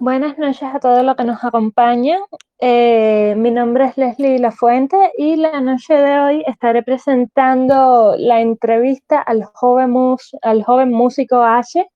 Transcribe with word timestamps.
Buenas 0.00 0.36
noches 0.38 0.68
a 0.74 0.80
todos 0.80 1.04
los 1.04 1.14
que 1.14 1.22
nos 1.22 1.44
acompañan. 1.44 2.18
Eh, 2.58 3.34
mi 3.36 3.52
nombre 3.52 3.84
es 3.84 3.96
Leslie 3.96 4.40
Lafuente 4.40 5.12
y 5.16 5.36
la 5.36 5.60
noche 5.60 5.94
de 5.94 6.18
hoy 6.18 6.44
estaré 6.48 6.82
presentando 6.82 8.16
la 8.18 8.40
entrevista 8.40 9.20
al 9.20 9.44
joven, 9.44 9.94
al 10.42 10.64
joven 10.64 10.90
músico 10.90 11.44
H. 11.44 11.86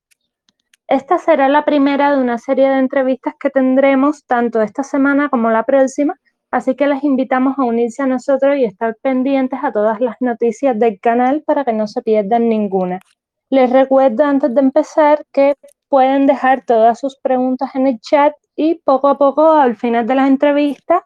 Esta 0.87 1.17
será 1.17 1.49
la 1.49 1.65
primera 1.65 2.15
de 2.15 2.21
una 2.21 2.37
serie 2.37 2.69
de 2.69 2.79
entrevistas 2.79 3.33
que 3.37 3.49
tendremos 3.49 4.25
tanto 4.25 4.61
esta 4.61 4.83
semana 4.83 5.27
como 5.27 5.49
la 5.49 5.63
próxima, 5.63 6.15
así 6.51 6.75
que 6.75 6.87
les 6.87 7.03
invitamos 7.03 7.59
a 7.59 7.65
unirse 7.65 8.01
a 8.01 8.07
nosotros 8.07 8.55
y 8.55 8.63
estar 8.63 8.95
pendientes 9.01 9.59
a 9.61 9.73
todas 9.73 9.99
las 9.99 10.15
noticias 10.21 10.79
del 10.79 11.01
canal 11.01 11.43
para 11.45 11.65
que 11.65 11.73
no 11.73 11.85
se 11.85 12.01
pierdan 12.01 12.47
ninguna. 12.47 13.01
Les 13.49 13.69
recuerdo 13.69 14.23
antes 14.23 14.55
de 14.55 14.61
empezar 14.61 15.25
que 15.33 15.55
pueden 15.89 16.27
dejar 16.27 16.63
todas 16.63 16.99
sus 16.99 17.17
preguntas 17.19 17.75
en 17.75 17.87
el 17.87 17.99
chat 17.99 18.33
y 18.55 18.75
poco 18.75 19.09
a 19.09 19.17
poco 19.17 19.51
al 19.51 19.75
final 19.75 20.07
de 20.07 20.15
la 20.15 20.27
entrevista 20.27 21.05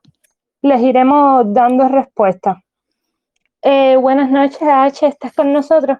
les 0.62 0.82
iremos 0.82 1.46
dando 1.54 1.88
respuesta. 1.88 2.62
Eh, 3.62 3.96
buenas 3.96 4.30
noches, 4.30 4.62
H, 4.62 5.08
¿estás 5.08 5.34
con 5.34 5.52
nosotros? 5.54 5.98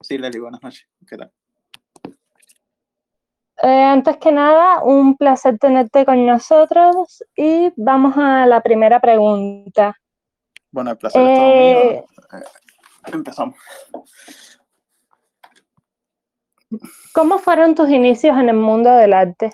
Sí, 0.00 0.18
Leli, 0.18 0.38
buenas 0.38 0.62
noches. 0.62 0.86
¿Qué 1.06 1.16
tal? 1.16 1.32
Eh, 3.62 3.82
antes 3.82 4.18
que 4.18 4.32
nada, 4.32 4.82
un 4.82 5.16
placer 5.16 5.58
tenerte 5.58 6.04
con 6.04 6.26
nosotros 6.26 7.24
y 7.34 7.72
vamos 7.76 8.14
a 8.18 8.46
la 8.46 8.60
primera 8.60 9.00
pregunta. 9.00 9.96
Bueno, 10.70 10.90
el 10.90 10.98
placer 10.98 11.22
es 11.22 11.38
todo 11.38 11.54
mío. 11.54 11.90
Eh, 11.90 12.04
empezamos. 13.12 13.54
¿Cómo 17.12 17.38
fueron 17.38 17.74
tus 17.74 17.88
inicios 17.88 18.36
en 18.38 18.48
el 18.48 18.56
mundo 18.56 18.90
del 18.90 19.12
arte? 19.12 19.50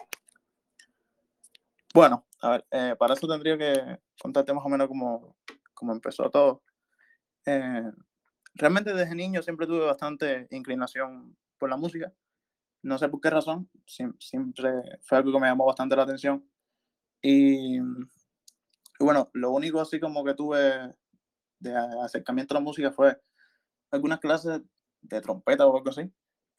Bueno, 1.93 2.25
a 2.41 2.51
ver, 2.51 2.67
eh, 2.71 2.95
para 2.99 3.15
eso 3.15 3.27
tendría 3.27 3.59
que 3.59 3.99
contarte 4.21 4.53
más 4.53 4.65
o 4.65 4.69
menos 4.69 4.89
cómo, 4.89 5.37
cómo 5.75 5.93
empezó 5.93 6.31
todo. 6.31 6.63
Eh, 7.47 7.91
realmente 8.55 8.95
desde 8.95 9.15
niño 9.15 9.43
siempre 9.43 9.67
tuve 9.67 9.87
bastante 9.87 10.47
inclinación 10.51 11.37
por 11.59 11.69
la 11.69 11.77
música. 11.77 12.13
No 12.83 12.97
sé 12.97 13.09
por 13.09 13.21
qué 13.21 13.29
razón, 13.29 13.69
siempre 13.87 14.73
fue 15.03 15.19
algo 15.19 15.33
que 15.33 15.41
me 15.41 15.49
llamó 15.49 15.67
bastante 15.67 15.97
la 15.97 16.05
atención. 16.05 16.49
Y, 17.21 17.79
y 17.79 17.83
bueno, 19.01 19.31
lo 19.35 19.51
único 19.51 19.81
así 19.81 20.01
como 20.01 20.25
que 20.25 20.35
tuve 20.35 20.95
de 21.59 21.77
acercamiento 22.03 22.55
a 22.55 22.59
la 22.59 22.65
música 22.65 22.91
fue 22.91 23.21
algunas 23.91 24.19
clases 24.21 24.63
de 25.03 25.21
trompeta 25.21 25.67
o 25.67 25.77
algo 25.77 25.91
así 25.91 26.11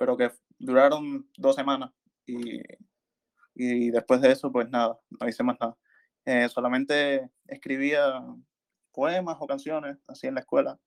pero 0.01 0.17
que 0.17 0.31
duraron 0.57 1.29
dos 1.37 1.55
semanas 1.55 1.91
y, 2.25 2.59
y 3.53 3.91
después 3.91 4.19
de 4.19 4.31
eso, 4.31 4.51
pues 4.51 4.67
nada, 4.67 4.99
no 5.11 5.29
hice 5.29 5.43
más 5.43 5.57
nada. 5.59 5.77
Eh, 6.25 6.49
solamente 6.49 7.29
escribía 7.45 8.19
poemas 8.91 9.37
o 9.39 9.45
canciones 9.45 9.99
así 10.07 10.25
en 10.25 10.33
la 10.33 10.39
escuela. 10.39 10.79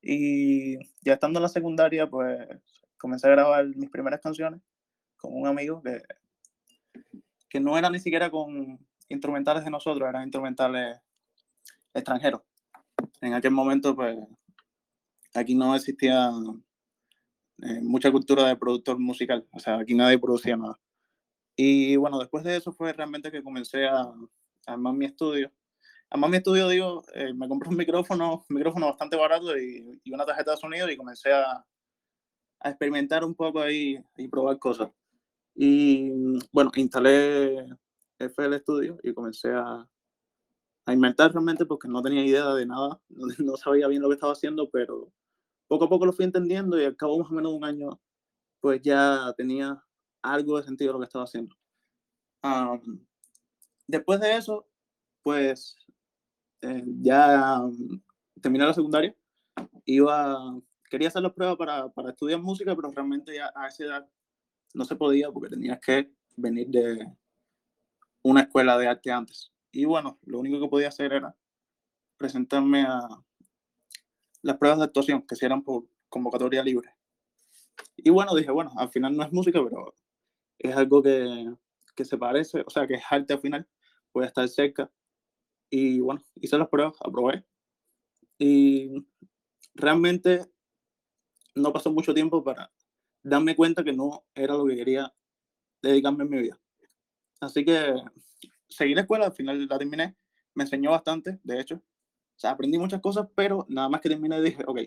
Y 0.00 0.78
ya 1.02 1.12
estando 1.12 1.40
en 1.40 1.42
la 1.42 1.50
secundaria, 1.50 2.08
pues 2.08 2.38
comencé 2.96 3.26
a 3.26 3.32
grabar 3.32 3.66
mis 3.66 3.90
primeras 3.90 4.22
canciones 4.22 4.62
con 5.18 5.34
un 5.34 5.46
amigo 5.46 5.82
que, 5.82 6.00
que 7.50 7.60
no 7.60 7.76
era 7.76 7.90
ni 7.90 7.98
siquiera 7.98 8.30
con 8.30 8.78
instrumentales 9.10 9.62
de 9.62 9.70
nosotros, 9.70 10.08
eran 10.08 10.22
instrumentales 10.22 10.98
extranjeros. 11.92 12.40
En 13.20 13.34
aquel 13.34 13.50
momento, 13.50 13.94
pues 13.94 14.16
aquí 15.34 15.54
no 15.54 15.74
existía 15.74 16.30
eh, 17.62 17.80
mucha 17.82 18.10
cultura 18.12 18.46
de 18.46 18.56
productor 18.56 18.98
musical, 18.98 19.46
o 19.52 19.58
sea, 19.58 19.78
aquí 19.78 19.94
nadie 19.94 20.18
producía 20.18 20.56
nada. 20.56 20.78
Y 21.56 21.96
bueno, 21.96 22.18
después 22.20 22.44
de 22.44 22.56
eso 22.56 22.72
fue 22.72 22.92
realmente 22.92 23.32
que 23.32 23.42
comencé 23.42 23.84
a, 23.86 24.02
a 24.02 24.14
armar 24.66 24.94
mi 24.94 25.06
estudio. 25.06 25.50
Armar 26.10 26.30
mi 26.30 26.36
estudio, 26.36 26.68
digo, 26.68 27.04
eh, 27.14 27.34
me 27.34 27.48
compré 27.48 27.68
un 27.68 27.76
micrófono, 27.76 28.44
un 28.48 28.56
micrófono 28.56 28.86
bastante 28.86 29.16
barato 29.16 29.58
y, 29.58 30.00
y 30.04 30.12
una 30.14 30.24
tarjeta 30.24 30.52
de 30.52 30.56
sonido 30.56 30.88
y 30.88 30.96
comencé 30.96 31.32
a, 31.32 31.64
a, 32.60 32.68
experimentar 32.68 33.24
un 33.24 33.34
poco 33.34 33.60
ahí 33.60 33.98
y 34.16 34.28
probar 34.28 34.58
cosas. 34.58 34.90
Y 35.54 36.38
bueno, 36.52 36.70
instalé 36.76 37.66
FL 38.18 38.58
Studio 38.60 38.98
y 39.02 39.12
comencé 39.12 39.50
a, 39.52 39.84
a 40.86 40.92
inventar 40.92 41.32
realmente 41.32 41.66
porque 41.66 41.88
no 41.88 42.02
tenía 42.02 42.24
idea 42.24 42.54
de 42.54 42.66
nada, 42.66 43.00
no 43.38 43.56
sabía 43.56 43.88
bien 43.88 44.00
lo 44.02 44.08
que 44.08 44.14
estaba 44.14 44.32
haciendo, 44.32 44.70
pero 44.70 45.12
poco 45.68 45.84
a 45.84 45.88
poco 45.88 46.06
lo 46.06 46.12
fui 46.12 46.24
entendiendo 46.24 46.80
y 46.80 46.84
al 46.84 46.96
cabo 46.96 47.18
más 47.18 47.30
o 47.30 47.34
menos 47.34 47.52
de 47.52 47.58
un 47.58 47.64
año, 47.64 48.00
pues 48.60 48.80
ya 48.82 49.32
tenía 49.36 49.82
algo 50.22 50.56
de 50.56 50.64
sentido 50.64 50.94
lo 50.94 50.98
que 50.98 51.04
estaba 51.04 51.24
haciendo. 51.24 51.54
después 53.86 54.20
de 54.20 54.36
eso, 54.36 54.66
pues 55.22 55.76
eh, 56.62 56.84
ya 57.00 57.60
terminé 58.40 58.64
la 58.64 58.74
secundaria, 58.74 59.14
iba, 59.84 60.58
quería 60.90 61.08
hacer 61.08 61.22
las 61.22 61.32
pruebas 61.32 61.56
para, 61.56 61.88
para 61.90 62.10
estudiar 62.10 62.40
música, 62.40 62.74
pero 62.74 62.90
realmente 62.90 63.34
ya 63.34 63.52
a 63.54 63.68
esa 63.68 63.84
edad 63.84 64.10
no 64.74 64.84
se 64.84 64.96
podía 64.96 65.30
porque 65.30 65.50
tenías 65.50 65.80
que 65.80 66.12
venir 66.36 66.68
de 66.68 67.06
una 68.22 68.42
escuela 68.42 68.78
de 68.78 68.88
arte 68.88 69.10
antes. 69.10 69.52
Y 69.70 69.84
bueno, 69.84 70.18
lo 70.22 70.40
único 70.40 70.60
que 70.60 70.68
podía 70.68 70.88
hacer 70.88 71.12
era 71.12 71.36
presentarme 72.16 72.82
a, 72.82 73.06
las 74.48 74.58
pruebas 74.58 74.78
de 74.78 74.84
actuación, 74.86 75.22
que 75.22 75.36
se 75.36 75.46
eran 75.46 75.62
por 75.62 75.84
convocatoria 76.08 76.62
libre. 76.62 76.90
Y 77.96 78.10
bueno, 78.10 78.34
dije, 78.34 78.50
bueno, 78.50 78.72
al 78.76 78.88
final 78.90 79.16
no 79.16 79.22
es 79.22 79.32
música, 79.32 79.62
pero 79.62 79.94
es 80.58 80.74
algo 80.76 81.02
que, 81.02 81.54
que 81.94 82.04
se 82.04 82.18
parece, 82.18 82.62
o 82.66 82.70
sea, 82.70 82.86
que 82.86 82.94
es 82.94 83.02
arte 83.08 83.34
al 83.34 83.40
final, 83.40 83.68
voy 84.12 84.24
a 84.24 84.28
estar 84.28 84.48
cerca. 84.48 84.90
Y 85.70 86.00
bueno, 86.00 86.22
hice 86.36 86.58
las 86.58 86.68
pruebas, 86.68 86.96
aprobé. 87.00 87.44
Y 88.38 89.04
realmente 89.74 90.46
no 91.54 91.72
pasó 91.72 91.92
mucho 91.92 92.14
tiempo 92.14 92.42
para 92.42 92.72
darme 93.22 93.54
cuenta 93.54 93.84
que 93.84 93.92
no 93.92 94.24
era 94.34 94.54
lo 94.54 94.64
que 94.66 94.76
quería 94.76 95.12
dedicarme 95.82 96.24
en 96.24 96.30
mi 96.30 96.38
vida. 96.38 96.60
Así 97.40 97.64
que 97.64 97.94
seguí 98.68 98.94
la 98.94 99.02
escuela, 99.02 99.26
al 99.26 99.32
final 99.32 99.66
la 99.66 99.78
terminé, 99.78 100.16
me 100.54 100.64
enseñó 100.64 100.90
bastante, 100.90 101.38
de 101.42 101.60
hecho, 101.60 101.82
o 102.38 102.40
sea, 102.40 102.52
aprendí 102.52 102.78
muchas 102.78 103.00
cosas, 103.00 103.26
pero 103.34 103.66
nada 103.68 103.88
más 103.88 104.00
que 104.00 104.08
terminé 104.08 104.40
dije, 104.40 104.62
ok, 104.64 104.82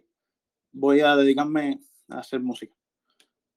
voy 0.72 1.02
a 1.02 1.18
dedicarme 1.18 1.82
a 2.08 2.20
hacer 2.20 2.40
música. 2.40 2.74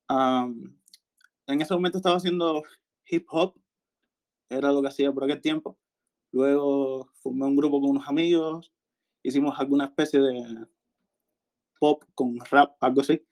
en 0.08 1.60
ese 1.60 1.74
momento 1.74 1.98
estaba 1.98 2.16
haciendo 2.16 2.64
hip 3.06 3.24
hop, 3.30 3.54
era 4.50 4.72
lo 4.72 4.82
que 4.82 4.88
hacía 4.88 5.12
por 5.12 5.22
aquel 5.22 5.40
tiempo. 5.40 5.78
Luego 6.32 7.08
formé 7.22 7.46
un 7.46 7.54
grupo 7.54 7.80
con 7.80 7.90
unos 7.90 8.08
amigos, 8.08 8.72
hicimos 9.22 9.54
alguna 9.60 9.84
especie 9.84 10.18
de 10.18 10.66
pop 11.78 12.02
con 12.16 12.36
rap, 12.50 12.74
algo 12.80 13.00
así, 13.00 13.24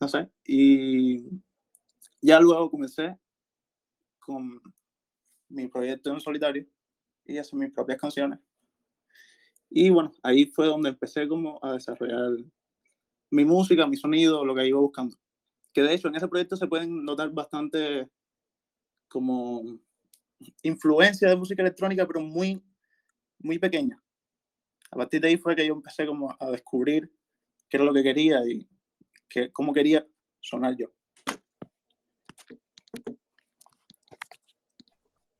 no 0.00 0.06
sé. 0.06 0.30
Y 0.44 1.30
ya 2.20 2.40
luego 2.40 2.70
comencé 2.70 3.18
con 4.18 4.60
mi 5.48 5.66
proyecto 5.68 6.12
en 6.12 6.20
solitario 6.20 6.66
y 7.24 7.38
hacer 7.38 7.58
mis 7.58 7.72
propias 7.72 7.98
canciones. 7.98 8.38
Y 9.70 9.88
bueno, 9.90 10.12
ahí 10.22 10.46
fue 10.46 10.66
donde 10.66 10.90
empecé 10.90 11.28
como 11.28 11.60
a 11.62 11.74
desarrollar 11.74 12.32
mi 13.30 13.44
música, 13.44 13.86
mi 13.86 13.96
sonido, 13.96 14.44
lo 14.44 14.54
que 14.54 14.66
iba 14.66 14.80
buscando. 14.80 15.16
Que 15.72 15.82
de 15.82 15.94
hecho 15.94 16.08
en 16.08 16.16
ese 16.16 16.26
proyecto 16.26 16.56
se 16.56 16.66
pueden 16.66 17.04
notar 17.04 17.30
bastante 17.30 18.10
como 19.08 19.62
influencia 20.62 21.28
de 21.28 21.36
música 21.36 21.62
electrónica, 21.62 22.06
pero 22.06 22.20
muy, 22.20 22.60
muy 23.38 23.58
pequeña. 23.58 24.02
A 24.90 24.96
partir 24.96 25.20
de 25.20 25.28
ahí 25.28 25.36
fue 25.36 25.54
que 25.54 25.66
yo 25.66 25.74
empecé 25.74 26.04
como 26.04 26.36
a 26.38 26.50
descubrir 26.50 27.12
qué 27.68 27.76
era 27.76 27.84
lo 27.84 27.94
que 27.94 28.02
quería 28.02 28.44
y 28.44 28.68
que, 29.28 29.52
cómo 29.52 29.72
quería 29.72 30.04
sonar 30.40 30.76
yo. 30.76 30.88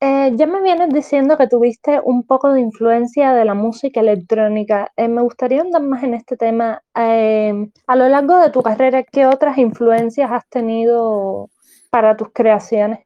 Eh, 0.03 0.33
ya 0.35 0.47
me 0.47 0.63
vienes 0.63 0.89
diciendo 0.95 1.37
que 1.37 1.47
tuviste 1.47 2.01
un 2.03 2.27
poco 2.27 2.55
de 2.55 2.61
influencia 2.61 3.35
de 3.35 3.45
la 3.45 3.53
música 3.53 4.01
electrónica. 4.01 4.91
Eh, 4.97 5.09
me 5.09 5.21
gustaría 5.21 5.61
andar 5.61 5.83
más 5.83 6.03
en 6.03 6.15
este 6.15 6.39
tema. 6.39 6.83
Eh, 6.95 7.71
a 7.87 7.97
lo 7.97 8.09
largo 8.09 8.39
de 8.39 8.51
tu 8.51 8.63
carrera, 8.63 9.03
¿qué 9.03 9.27
otras 9.27 9.59
influencias 9.59 10.31
has 10.33 10.49
tenido 10.49 11.51
para 11.91 12.17
tus 12.17 12.33
creaciones? 12.33 13.01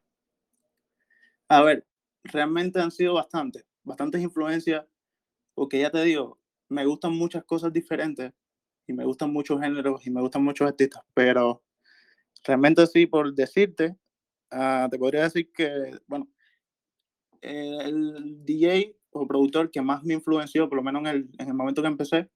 A 1.49 1.63
ver, 1.63 1.85
realmente 2.23 2.81
han 2.81 2.93
sido 2.93 3.15
bastantes, 3.15 3.67
bastantes 3.83 4.23
influencias, 4.23 4.87
porque 5.53 5.81
ya 5.81 5.91
te 5.91 6.05
digo, 6.05 6.39
me 6.69 6.87
gustan 6.87 7.13
muchas 7.13 7.43
cosas 7.43 7.73
diferentes 7.73 8.33
y 8.87 8.93
me 8.93 9.05
gustan 9.05 9.33
muchos 9.33 9.61
géneros 9.61 10.07
y 10.07 10.11
me 10.11 10.21
gustan 10.21 10.45
muchos 10.45 10.69
artistas, 10.69 11.03
pero 11.13 11.61
realmente 12.45 12.87
sí, 12.87 13.07
por 13.07 13.35
decirte, 13.35 13.97
ah, 14.53 14.87
te 14.89 14.97
podría 14.97 15.25
decir 15.25 15.51
que, 15.53 15.99
bueno, 16.07 16.29
el 17.43 18.45
DJ 18.45 18.97
o 19.11 19.27
productor 19.27 19.71
que 19.71 19.81
más 19.81 20.03
me 20.03 20.15
influenció, 20.15 20.69
por 20.69 20.77
lo 20.77 20.83
menos 20.83 21.03
en 21.03 21.07
el, 21.07 21.31
en 21.39 21.49
el 21.49 21.55
momento 21.55 21.83
que 21.83 21.89
empecé, 21.89 22.31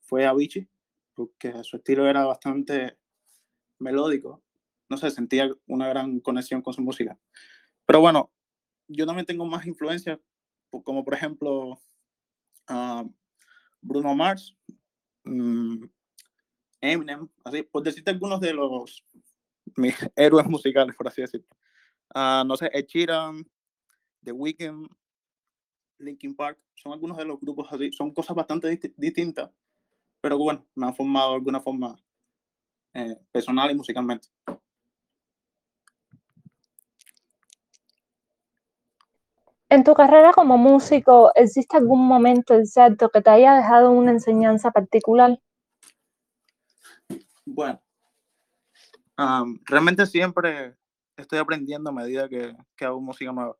fue 0.00 0.26
Avicii, 0.26 0.68
porque 1.14 1.62
su 1.62 1.76
estilo 1.76 2.08
era 2.08 2.24
bastante 2.24 2.98
melódico. 3.78 4.42
No 4.88 4.96
sé, 4.96 5.10
sentía 5.10 5.48
una 5.66 5.88
gran 5.88 6.20
conexión 6.20 6.62
con 6.62 6.74
su 6.74 6.82
música. 6.82 7.18
Pero 7.86 8.00
bueno, 8.00 8.32
yo 8.88 9.06
también 9.06 9.26
tengo 9.26 9.46
más 9.46 9.66
influencias, 9.66 10.18
como 10.84 11.04
por 11.04 11.14
ejemplo 11.14 11.78
uh, 12.70 13.12
Bruno 13.80 14.14
Mars, 14.14 14.56
um, 15.24 15.88
Eminem, 16.80 17.28
así, 17.44 17.62
por 17.62 17.82
decirte 17.82 18.10
algunos 18.10 18.40
de 18.40 18.54
los 18.54 19.04
mis 19.76 19.94
héroes 20.16 20.46
musicales, 20.46 20.96
por 20.96 21.08
así 21.08 21.20
decirlo. 21.20 21.46
Uh, 22.14 22.44
no 22.44 22.56
sé, 22.56 22.70
Ed 22.72 22.86
Sheeran, 22.86 23.46
The 24.22 24.32
Weeknd, 24.32 24.88
Linkin 25.98 26.34
Park, 26.34 26.58
son 26.74 26.92
algunos 26.92 27.16
de 27.16 27.24
los 27.24 27.40
grupos 27.40 27.68
así, 27.72 27.92
son 27.92 28.12
cosas 28.12 28.36
bastante 28.36 28.68
dist 28.68 28.86
distintas, 28.96 29.50
pero 30.20 30.38
bueno, 30.38 30.66
me 30.74 30.86
han 30.86 30.94
formado 30.94 31.30
de 31.30 31.36
alguna 31.36 31.60
forma 31.60 31.96
eh, 32.94 33.16
personal 33.32 33.70
y 33.70 33.74
musicalmente. 33.74 34.28
En 39.68 39.84
tu 39.84 39.94
carrera 39.94 40.32
como 40.32 40.58
músico, 40.58 41.30
¿existe 41.36 41.76
algún 41.76 42.04
momento 42.04 42.54
exacto 42.54 43.08
que 43.08 43.20
te 43.20 43.30
haya 43.30 43.54
dejado 43.54 43.92
una 43.92 44.10
enseñanza 44.10 44.72
particular? 44.72 45.40
Bueno, 47.44 47.80
realmente 49.66 50.06
siempre 50.06 50.76
estoy 51.16 51.38
aprendiendo 51.38 51.90
a 51.90 51.92
medida 51.92 52.28
que, 52.28 52.56
que, 52.76 52.84
hago 52.84 53.00
música 53.00 53.32
nueva. 53.32 53.56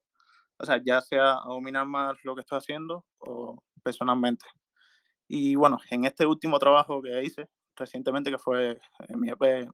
O 0.61 0.65
sea, 0.67 0.79
ya 0.85 1.01
sea 1.01 1.37
dominar 1.47 1.87
más 1.87 2.23
lo 2.23 2.35
que 2.35 2.43
estoy 2.43 2.59
haciendo 2.59 3.07
o 3.19 3.63
personalmente. 3.83 4.45
Y 5.27 5.55
bueno, 5.55 5.79
en 5.91 6.05
este 6.05 6.27
último 6.27 6.59
trabajo 6.59 7.01
que 7.01 7.25
hice 7.25 7.49
recientemente, 7.77 8.31
que 8.31 8.39
fue 8.39 8.79
en 9.09 9.21
mi 9.21 9.31
EP 9.31 9.67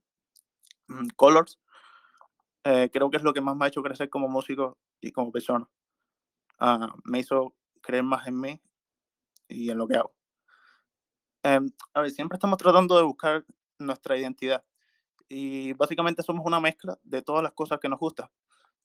mm, 0.86 1.08
Colors, 1.16 1.58
eh, 2.62 2.88
creo 2.92 3.10
que 3.10 3.16
es 3.16 3.24
lo 3.24 3.32
que 3.32 3.40
más 3.40 3.56
me 3.56 3.64
ha 3.64 3.68
hecho 3.68 3.82
crecer 3.82 4.08
como 4.08 4.28
músico 4.28 4.78
y 5.00 5.10
como 5.10 5.32
persona. 5.32 5.68
Ah, 6.60 6.94
me 7.04 7.18
hizo 7.18 7.54
creer 7.80 8.04
más 8.04 8.26
en 8.28 8.40
mí 8.40 8.60
y 9.48 9.70
en 9.70 9.78
lo 9.78 9.88
que 9.88 9.96
hago. 9.96 10.14
Em, 11.42 11.68
a 11.94 12.00
ver, 12.00 12.10
siempre 12.12 12.36
estamos 12.36 12.58
tratando 12.58 12.96
de 12.96 13.02
buscar 13.02 13.44
nuestra 13.78 14.16
identidad 14.16 14.64
y 15.28 15.72
básicamente 15.72 16.22
somos 16.22 16.46
una 16.46 16.60
mezcla 16.60 16.96
de 17.02 17.22
todas 17.22 17.42
las 17.42 17.52
cosas 17.52 17.80
que 17.80 17.88
nos 17.88 17.98
gustan. 17.98 18.28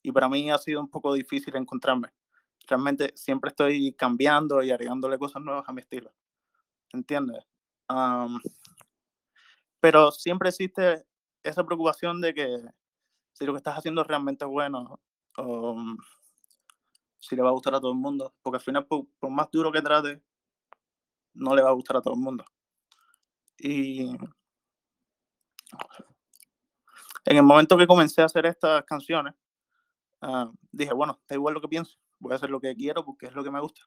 Y 0.02 0.12
para 0.12 0.28
mí 0.28 0.50
ha 0.50 0.58
sido 0.58 0.80
un 0.80 0.88
poco 0.88 1.14
difícil 1.14 1.54
encontrarme. 1.56 2.08
Realmente 2.66 3.12
siempre 3.16 3.50
estoy 3.50 3.92
cambiando 3.94 4.62
y 4.62 4.70
agregándole 4.70 5.18
cosas 5.18 5.42
nuevas 5.42 5.68
a 5.68 5.72
mi 5.72 5.80
estilo. 5.80 6.12
¿Entiendes? 6.92 7.44
pero 9.80 10.10
siempre 10.12 10.48
existe 10.48 11.04
esa 11.42 11.66
preocupación 11.66 12.22
de 12.22 12.32
que 12.32 12.62
si 13.32 13.44
lo 13.44 13.52
que 13.52 13.58
estás 13.58 13.76
haciendo 13.76 14.00
es 14.00 14.06
realmente 14.06 14.46
bueno 14.46 14.98
o 15.36 15.76
si 17.18 17.36
le 17.36 17.42
va 17.42 17.50
a 17.50 17.52
gustar 17.52 17.74
a 17.74 17.80
todo 17.80 17.92
el 17.92 17.98
mundo, 17.98 18.34
porque 18.42 18.56
al 18.56 18.62
final, 18.62 18.86
por, 18.86 19.06
más 19.30 19.50
duro 19.50 19.70
que 19.70 19.80
trate, 19.80 20.20
no 21.34 21.54
le 21.54 21.62
va 21.62 21.70
a 21.70 21.74
gustar 21.74 21.96
a 21.96 22.02
todo 22.02 22.14
el 22.14 22.20
mundo. 22.20 22.44
Y 23.58 24.08
en 27.24 27.36
el 27.36 27.42
momento 27.42 27.76
que 27.78 27.86
comencé 27.86 28.22
a 28.22 28.26
hacer 28.26 28.46
estas 28.46 28.84
canciones, 28.84 29.34
ah, 30.22 30.50
dije, 30.70 30.92
bueno, 30.94 31.20
da 31.28 31.36
igual 31.36 31.54
lo 31.54 31.60
que 31.60 31.68
pienso, 31.68 31.98
voy 32.18 32.32
a 32.32 32.36
hacer 32.36 32.50
lo 32.50 32.60
que 32.60 32.74
quiero 32.74 33.04
porque 33.04 33.26
es 33.26 33.34
lo 33.34 33.44
que 33.44 33.50
me 33.50 33.60
gusta. 33.60 33.82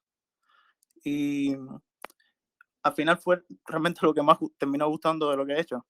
Y 1.04 1.56
al 2.84 2.94
final 2.94 3.18
fue 3.18 3.44
realmente 3.66 4.02
lo 4.04 4.14
que 4.14 4.22
más 4.22 4.38
terminó 4.58 4.88
gustando 4.88 5.32
de 5.32 5.38
lo 5.38 5.46
que 5.46 5.54
he 5.54 5.62
hecho. 5.62 5.86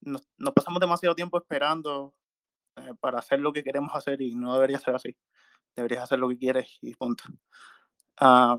Nos, 0.00 0.22
pasamos 0.54 0.80
demasiado 0.80 1.14
tiempo 1.14 1.38
esperando 1.38 2.14
eh, 2.76 2.94
para 3.00 3.18
hacer 3.18 3.40
lo 3.40 3.52
que 3.52 3.62
queremos 3.62 3.94
hacer 3.94 4.22
y 4.22 4.34
no 4.34 4.54
debería 4.54 4.78
ser 4.78 4.94
así 4.94 5.16
deberías 5.74 6.04
hacer 6.04 6.18
lo 6.18 6.28
que 6.28 6.38
quieres 6.38 6.78
y 6.82 6.94
punto. 6.94 7.24
a 8.18 8.58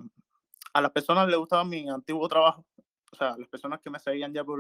las 0.74 0.92
personas 0.92 1.28
les 1.28 1.38
gustaba 1.38 1.64
mi 1.64 1.88
antiguo 1.90 2.28
trabajo, 2.28 2.66
o 3.12 3.16
sea, 3.16 3.36
las 3.38 3.48
personas 3.50 3.80
que 3.82 3.90
me 3.90 4.00
seguían 4.00 4.34
ya 4.34 4.44
por 4.44 4.60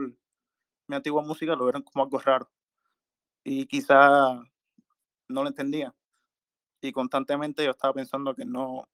mi 0.87 0.95
antigua 0.95 1.23
música 1.23 1.55
lo 1.55 1.65
vieron 1.65 1.83
como 1.83 2.03
algo 2.03 2.19
raro 2.19 2.49
y 3.43 3.65
quizá 3.65 4.33
no 5.27 5.43
lo 5.43 5.47
entendían. 5.47 5.93
Y 6.81 6.91
constantemente 6.91 7.63
yo 7.63 7.71
estaba 7.71 7.93
pensando 7.93 8.33
que 8.33 8.45
no 8.45 8.87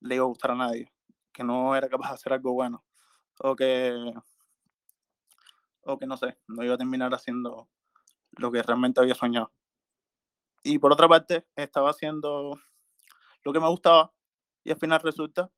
le 0.00 0.16
iba 0.16 0.24
a 0.24 0.28
gustar 0.28 0.50
a 0.52 0.56
nadie, 0.56 0.92
que 1.32 1.42
no 1.42 1.74
era 1.74 1.88
capaz 1.88 2.10
de 2.10 2.14
hacer 2.14 2.32
algo 2.34 2.52
bueno, 2.52 2.84
o 3.40 3.56
que, 3.56 4.12
o 5.82 5.98
que 5.98 6.06
no 6.06 6.16
sé, 6.16 6.38
no 6.48 6.62
iba 6.62 6.74
a 6.74 6.78
terminar 6.78 7.12
haciendo 7.14 7.68
lo 8.32 8.52
que 8.52 8.62
realmente 8.62 9.00
había 9.00 9.14
soñado. 9.14 9.52
Y 10.62 10.78
por 10.78 10.92
otra 10.92 11.08
parte, 11.08 11.46
estaba 11.56 11.90
haciendo 11.90 12.58
lo 13.42 13.52
que 13.52 13.60
me 13.60 13.68
gustaba 13.68 14.12
y 14.62 14.70
al 14.70 14.78
final 14.78 15.00
resulta 15.00 15.50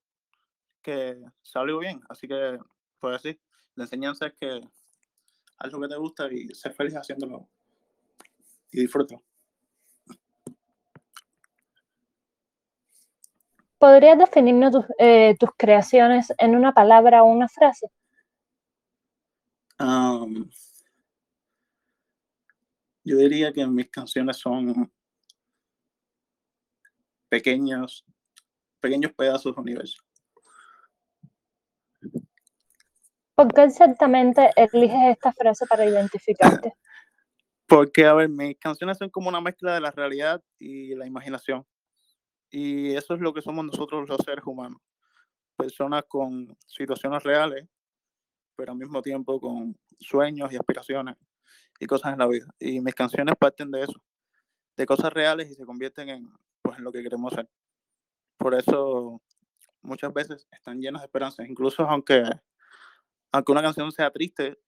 que 0.82 1.20
salió 1.42 1.78
bien. 1.78 2.00
Así 2.08 2.28
que, 2.28 2.58
pues 2.98 3.22
sí, 3.22 3.40
la 3.74 3.84
enseñanza 3.84 4.26
es 4.26 4.34
que 4.34 4.60
haz 5.58 5.72
lo 5.72 5.80
que 5.80 5.88
te 5.88 5.96
gusta 5.96 6.32
y 6.32 6.48
ser 6.54 6.74
feliz 6.74 6.94
haciéndolo 6.94 7.48
y 8.72 8.80
disfruta. 8.80 9.16
¿Podrías 13.78 14.18
definirnos 14.18 14.72
tus, 14.72 14.84
eh, 14.98 15.36
tus, 15.38 15.50
creaciones 15.56 16.32
en 16.38 16.56
una 16.56 16.72
palabra 16.72 17.22
o 17.22 17.26
una 17.26 17.48
frase? 17.48 17.88
yo 23.04 23.18
diría 23.18 23.52
que 23.52 23.66
mis 23.66 23.88
canciones 23.90 24.38
son 24.38 24.90
pequeños, 27.28 28.04
pequeños 28.80 29.12
pedazos 29.12 29.54
de 29.54 29.60
universo. 29.60 30.02
¿Por 33.36 33.52
qué 33.52 33.64
exactamente 33.64 34.50
eliges 34.56 35.10
esta 35.10 35.32
frase 35.32 35.66
para 35.66 35.84
identificarte? 35.84 36.72
Porque, 37.68 38.06
a 38.06 38.14
ver, 38.14 38.28
mis 38.28 38.58
canciones 38.58 38.96
son 38.96 39.10
como 39.10 39.28
una 39.28 39.40
mezcla 39.40 39.74
de 39.74 39.80
la 39.80 39.90
realidad 39.90 40.42
y 40.58 40.94
la 40.94 41.06
imaginación. 41.06 41.66
Y 42.50 42.94
eso 42.94 43.14
es 43.14 43.20
lo 43.20 43.32
que 43.32 43.42
somos 43.42 43.64
nosotros 43.64 44.08
los 44.08 44.18
seres 44.24 44.44
humanos. 44.46 44.80
Personas 45.56 46.04
con 46.08 46.56
situaciones 46.66 47.22
reales, 47.22 47.66
pero 48.56 48.72
al 48.72 48.78
mismo 48.78 49.02
tiempo 49.02 49.40
con 49.40 49.76
sueños 49.98 50.52
y 50.52 50.56
aspiraciones 50.56 51.16
y 51.78 51.86
cosas 51.86 52.12
en 52.12 52.18
la 52.18 52.26
vida. 52.26 52.46
Y 52.58 52.80
mis 52.80 52.94
canciones 52.94 53.34
parten 53.38 53.70
de 53.70 53.82
eso, 53.82 54.02
de 54.76 54.86
cosas 54.86 55.12
reales 55.12 55.50
y 55.50 55.54
se 55.54 55.64
convierten 55.64 56.08
en 56.08 56.32
pues, 56.66 56.78
en 56.78 56.84
lo 56.84 56.90
que 56.90 57.02
queremos 57.02 57.32
ser. 57.32 57.48
Por 58.36 58.54
eso 58.54 59.22
muchas 59.82 60.12
veces 60.12 60.48
están 60.50 60.80
llenas 60.80 61.02
de 61.02 61.06
esperanzas, 61.06 61.48
incluso 61.48 61.84
aunque, 61.88 62.24
aunque 63.30 63.52
una 63.52 63.62
canción 63.62 63.92
sea 63.92 64.10
triste, 64.10 64.58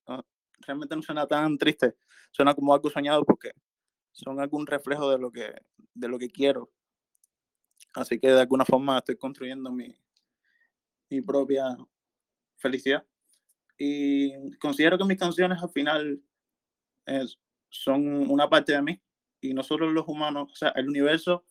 realmente 0.60 0.94
no 0.94 1.02
suena 1.02 1.26
tan 1.26 1.58
triste, 1.58 1.96
suena 2.30 2.54
como 2.54 2.72
algo 2.72 2.88
soñado 2.88 3.24
porque 3.24 3.50
son 4.12 4.40
algún 4.40 4.64
reflejo 4.66 5.10
de 5.10 5.18
lo 5.18 5.32
que, 5.32 5.52
de 5.92 6.08
lo 6.08 6.18
que 6.18 6.30
quiero. 6.30 6.70
Así 7.98 8.18
que 8.18 8.28
de 8.28 8.40
alguna 8.40 8.64
forma 8.64 8.98
estoy 8.98 9.16
construyendo 9.16 9.70
mi, 9.70 9.94
mi 11.10 11.20
propia 11.20 11.76
felicidad. 12.56 13.04
Y 13.76 14.50
considero 14.58 14.96
que 14.98 15.04
mis 15.04 15.18
canciones 15.18 15.62
al 15.62 15.70
final 15.70 16.22
son 17.68 18.30
una 18.30 18.48
parte 18.48 18.72
de 18.72 18.82
mí 18.82 19.00
y 19.40 19.54
nosotros 19.54 19.92
los 19.92 20.06
humanos, 20.06 20.50
o 20.52 20.56
sea, 20.56 20.70
el 20.70 20.88
universo 20.88 21.44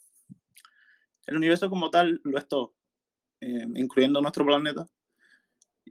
el 1.28 1.36
universo 1.36 1.70
como 1.70 1.90
tal 1.90 2.22
lo 2.24 2.38
es 2.38 2.48
todo, 2.48 2.74
eh, 3.42 3.68
incluyendo 3.76 4.22
nuestro 4.22 4.46
planeta, 4.46 4.88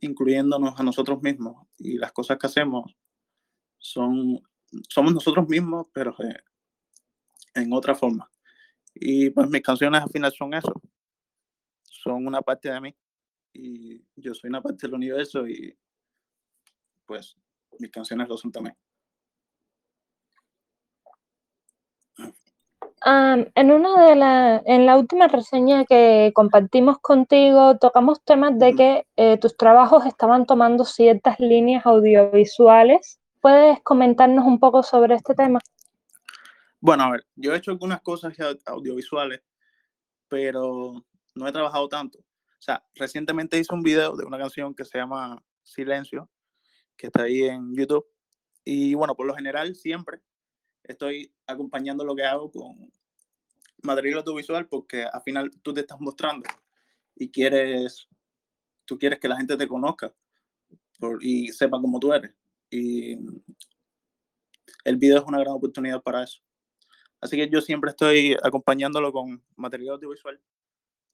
incluyéndonos 0.00 0.80
a 0.80 0.82
nosotros 0.82 1.22
mismos. 1.22 1.66
Y 1.76 1.98
las 1.98 2.12
cosas 2.12 2.38
que 2.38 2.46
hacemos 2.46 2.96
son, 3.78 4.40
somos 4.88 5.12
nosotros 5.12 5.46
mismos, 5.46 5.86
pero 5.92 6.16
eh, 6.20 6.40
en 7.54 7.72
otra 7.72 7.94
forma. 7.94 8.30
Y 8.98 9.30
pues 9.30 9.48
mis 9.48 9.62
canciones 9.62 10.02
al 10.02 10.10
final 10.10 10.32
son 10.32 10.54
eso, 10.54 10.72
son 11.82 12.26
una 12.26 12.40
parte 12.40 12.70
de 12.70 12.80
mí. 12.80 12.94
Y 13.52 14.02
yo 14.16 14.34
soy 14.34 14.48
una 14.48 14.62
parte 14.62 14.86
del 14.86 14.94
universo 14.94 15.46
y 15.46 15.76
pues 17.04 17.36
mis 17.78 17.90
canciones 17.90 18.28
lo 18.28 18.36
son 18.36 18.52
también. 18.52 18.76
en 23.54 23.70
una 23.70 24.08
de 24.08 24.16
la, 24.16 24.62
en 24.64 24.84
la 24.84 24.96
última 24.96 25.28
reseña 25.28 25.84
que 25.84 26.32
compartimos 26.34 26.98
contigo, 26.98 27.78
tocamos 27.78 28.20
temas 28.24 28.58
de 28.58 28.74
que 28.74 29.06
eh, 29.16 29.38
tus 29.38 29.56
trabajos 29.56 30.06
estaban 30.06 30.44
tomando 30.44 30.84
ciertas 30.84 31.38
líneas 31.38 31.86
audiovisuales. 31.86 33.20
¿Puedes 33.40 33.80
comentarnos 33.82 34.44
un 34.44 34.58
poco 34.58 34.82
sobre 34.82 35.14
este 35.14 35.34
tema? 35.34 35.60
Bueno, 36.80 37.04
a 37.04 37.10
ver, 37.10 37.26
yo 37.34 37.52
he 37.52 37.56
hecho 37.56 37.70
algunas 37.70 38.00
cosas 38.02 38.34
audiovisuales, 38.66 39.40
pero 40.28 41.04
no 41.34 41.48
he 41.48 41.52
trabajado 41.52 41.88
tanto. 41.88 42.18
O 42.18 42.62
sea, 42.62 42.84
recientemente 42.94 43.58
hice 43.58 43.74
un 43.74 43.82
video 43.82 44.16
de 44.16 44.24
una 44.24 44.38
canción 44.38 44.74
que 44.74 44.84
se 44.84 44.98
llama 44.98 45.42
Silencio, 45.62 46.30
que 46.96 47.08
está 47.08 47.22
ahí 47.22 47.44
en 47.44 47.74
YouTube. 47.74 48.06
Y 48.64 48.94
bueno, 48.94 49.14
por 49.14 49.26
lo 49.26 49.34
general 49.34 49.74
siempre 49.74 50.20
estoy 50.82 51.32
acompañando 51.46 52.04
lo 52.04 52.14
que 52.14 52.24
hago 52.24 52.50
con 52.50 52.90
material 53.82 54.18
audiovisual 54.18 54.66
porque 54.68 55.04
al 55.04 55.22
final 55.22 55.50
tú 55.62 55.72
te 55.72 55.80
estás 55.80 56.00
mostrando 56.00 56.48
y 57.14 57.30
quieres, 57.30 58.08
tú 58.84 58.98
quieres 58.98 59.18
que 59.20 59.28
la 59.28 59.36
gente 59.36 59.56
te 59.56 59.68
conozca 59.68 60.12
y 61.20 61.48
sepa 61.48 61.80
cómo 61.80 61.98
tú 61.98 62.12
eres. 62.12 62.34
Y 62.70 63.16
el 64.84 64.96
video 64.96 65.18
es 65.18 65.24
una 65.24 65.38
gran 65.38 65.54
oportunidad 65.54 66.02
para 66.02 66.24
eso. 66.24 66.40
Así 67.20 67.36
que 67.36 67.48
yo 67.48 67.60
siempre 67.60 67.90
estoy 67.90 68.36
acompañándolo 68.42 69.12
con 69.12 69.42
material 69.56 69.94
audiovisual. 69.94 70.40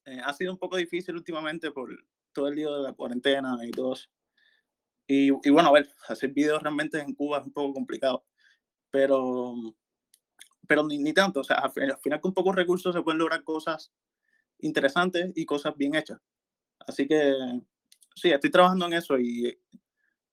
Eh, 0.05 0.21
ha 0.25 0.33
sido 0.35 0.53
un 0.53 0.59
poco 0.59 0.77
difícil 0.77 1.15
últimamente 1.15 1.71
por 1.71 1.91
todo 2.33 2.49
el 2.49 2.57
día 2.57 2.71
de 2.71 2.83
la 2.83 2.93
cuarentena 2.93 3.57
y 3.63 3.71
todo. 3.71 3.95
Y, 5.07 5.29
y, 5.29 5.51
bueno, 5.51 5.69
a 5.69 5.73
ver, 5.73 5.89
hacer 6.09 6.31
videos 6.31 6.63
realmente 6.63 6.99
en 6.99 7.15
Cuba 7.15 7.39
es 7.39 7.45
un 7.45 7.53
poco 7.53 7.75
complicado, 7.75 8.25
pero, 8.91 9.55
pero 10.67 10.85
ni, 10.85 10.99
ni 10.99 11.13
tanto. 11.13 11.41
O 11.41 11.45
sea, 11.45 11.57
al, 11.57 11.91
al 11.91 11.99
final 11.99 12.21
con 12.21 12.35
pocos 12.35 12.55
recursos 12.55 12.95
se 12.95 13.03
pueden 13.03 13.19
lograr 13.19 13.45
cosas 13.45 13.93
interesantes 14.59 15.33
y 15.35 15.45
cosas 15.45 15.77
bien 15.77 15.95
hechas. 15.95 16.21
Así 16.87 17.07
que 17.07 17.35
sí, 18.15 18.31
estoy 18.31 18.51
trabajando 18.51 18.87
en 18.87 18.95
eso 18.95 19.19
y 19.19 19.59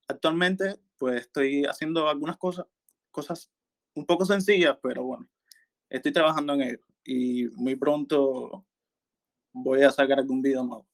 actualmente 0.08 0.80
pues 0.98 1.22
estoy 1.22 1.66
haciendo 1.66 2.10
algunas 2.10 2.38
cosas, 2.38 2.66
cosas 3.12 3.50
un 3.94 4.06
poco 4.06 4.26
sencillas, 4.26 4.78
pero 4.82 5.04
bueno, 5.04 5.28
estoy 5.90 6.12
trabajando 6.12 6.54
en 6.54 6.62
ello 6.62 6.80
y 7.04 7.48
muy 7.56 7.76
pronto 7.76 8.66
voy 9.52 9.84
a 9.84 9.92
sacar 9.92 10.20
algún 10.20 10.42
video 10.42 10.64
nuevo. 10.64 10.86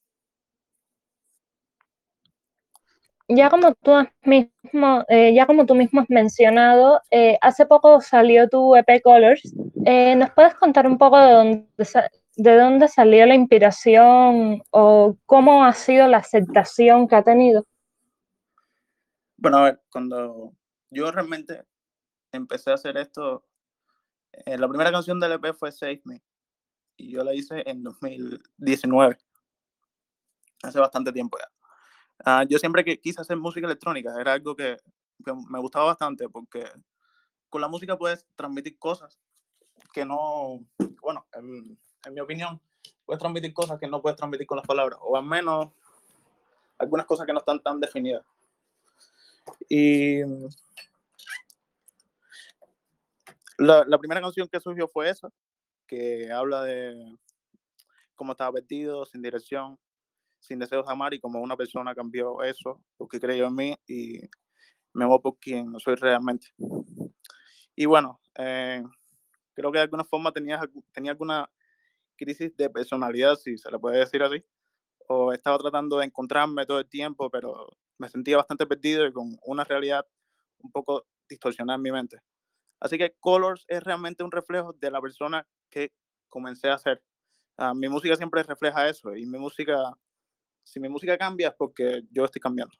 Ya 3.28 3.50
como 3.50 3.74
tú 3.74 3.92
mismo, 4.22 5.04
eh, 5.08 5.34
ya 5.34 5.46
como 5.46 5.66
tú 5.66 5.74
mismo 5.74 6.00
has 6.00 6.08
mencionado, 6.08 7.00
eh, 7.10 7.36
hace 7.40 7.66
poco 7.66 8.00
salió 8.00 8.48
tu 8.48 8.76
EP 8.76 9.02
Colors. 9.02 9.42
Eh, 9.84 10.14
¿Nos 10.14 10.30
puedes 10.30 10.54
contar 10.54 10.86
un 10.86 10.96
poco 10.96 11.18
de 11.18 11.32
dónde, 11.32 11.66
de 12.36 12.56
dónde 12.56 12.86
salió 12.86 13.26
la 13.26 13.34
inspiración 13.34 14.62
o 14.70 15.16
cómo 15.26 15.64
ha 15.64 15.72
sido 15.72 16.06
la 16.06 16.18
aceptación 16.18 17.08
que 17.08 17.16
ha 17.16 17.24
tenido? 17.24 17.66
Bueno, 19.38 19.58
a 19.58 19.64
ver, 19.64 19.80
cuando 19.90 20.52
yo 20.90 21.10
realmente 21.10 21.64
empecé 22.30 22.70
a 22.70 22.74
hacer 22.74 22.96
esto, 22.96 23.44
la 24.44 24.68
primera 24.68 24.92
canción 24.92 25.18
del 25.18 25.32
EP 25.32 25.54
fue 25.54 25.72
Save 25.72 26.02
Me 26.04 26.22
y 26.96 27.10
yo 27.10 27.22
la 27.24 27.34
hice 27.34 27.62
en 27.66 27.82
2019, 27.82 29.18
hace 30.62 30.78
bastante 30.78 31.12
tiempo 31.12 31.38
ya. 31.38 31.50
Uh, 32.24 32.46
yo 32.48 32.58
siempre 32.58 32.82
que 32.82 32.98
quise 32.98 33.20
hacer 33.20 33.36
música 33.36 33.66
electrónica, 33.66 34.18
era 34.18 34.32
algo 34.32 34.56
que, 34.56 34.78
que, 35.24 35.32
me 35.50 35.58
gustaba 35.58 35.86
bastante 35.86 36.28
porque 36.28 36.66
con 37.50 37.60
la 37.60 37.68
música 37.68 37.98
puedes 37.98 38.26
transmitir 38.34 38.78
cosas 38.78 39.18
que 39.92 40.04
no, 40.04 40.64
bueno, 41.02 41.26
en, 41.34 41.78
en, 42.04 42.14
mi 42.14 42.20
opinión, 42.20 42.60
puedes 43.04 43.20
transmitir 43.20 43.52
cosas 43.52 43.78
que 43.78 43.86
no 43.86 44.00
puedes 44.00 44.16
transmitir 44.16 44.46
con 44.46 44.56
las 44.56 44.66
palabras, 44.66 44.98
o 45.02 45.16
al 45.16 45.24
menos 45.24 45.68
algunas 46.78 47.06
cosas 47.06 47.26
que 47.26 47.32
no 47.32 47.38
están 47.40 47.60
tan 47.60 47.80
definidas. 47.80 48.24
Y 49.68 50.22
la, 53.58 53.98
primera 53.98 54.20
canción 54.20 54.48
que 54.48 54.60
surgió 54.60 54.88
fue 54.88 55.10
esa, 55.10 55.28
que 55.86 56.30
habla 56.32 56.62
de 56.62 57.16
cómo 58.14 58.32
estaba 58.32 58.50
vestido, 58.52 59.04
sin 59.06 59.22
dirección, 59.22 59.78
sin 60.40 60.58
deseos 60.58 60.86
de 60.86 60.92
amar 60.92 61.14
y 61.14 61.20
como 61.20 61.40
una 61.40 61.56
persona 61.56 61.94
cambió 61.94 62.42
eso, 62.42 62.80
porque 62.96 63.20
creyó 63.20 63.46
en 63.46 63.54
mí 63.54 63.76
y 63.86 64.20
me 64.92 65.04
voy 65.04 65.20
por 65.20 65.38
quien 65.38 65.78
soy 65.80 65.96
realmente. 65.96 66.48
Y 67.74 67.86
bueno, 67.86 68.20
eh, 68.36 68.82
creo 69.54 69.70
que 69.70 69.78
de 69.78 69.84
alguna 69.84 70.04
forma 70.04 70.32
tenía, 70.32 70.60
tenía 70.92 71.12
alguna 71.12 71.50
crisis 72.16 72.56
de 72.56 72.70
personalidad, 72.70 73.36
si 73.36 73.58
se 73.58 73.70
le 73.70 73.78
puede 73.78 73.98
decir 73.98 74.22
así, 74.22 74.42
o 75.08 75.32
estaba 75.32 75.58
tratando 75.58 75.98
de 75.98 76.06
encontrarme 76.06 76.66
todo 76.66 76.80
el 76.80 76.88
tiempo, 76.88 77.30
pero 77.30 77.68
me 77.98 78.08
sentía 78.08 78.38
bastante 78.38 78.66
perdido 78.66 79.06
y 79.06 79.12
con 79.12 79.36
una 79.44 79.64
realidad 79.64 80.06
un 80.58 80.70
poco 80.72 81.06
distorsionada 81.28 81.76
en 81.76 81.82
mi 81.82 81.92
mente. 81.92 82.20
Así 82.80 82.98
que 82.98 83.14
Colors 83.20 83.64
es 83.68 83.82
realmente 83.82 84.22
un 84.22 84.30
reflejo 84.30 84.72
de 84.74 84.90
la 84.90 85.00
persona 85.00 85.46
que 85.70 85.92
comencé 86.28 86.68
a 86.68 86.78
ser. 86.78 87.02
Uh, 87.58 87.74
mi 87.74 87.88
música 87.88 88.16
siempre 88.16 88.42
refleja 88.42 88.88
eso 88.88 89.16
y 89.16 89.24
mi 89.24 89.38
música, 89.38 89.96
si 90.62 90.78
mi 90.78 90.88
música 90.88 91.16
cambia 91.16 91.48
es 91.48 91.54
porque 91.54 92.02
yo 92.10 92.24
estoy 92.24 92.40
cambiando. 92.40 92.74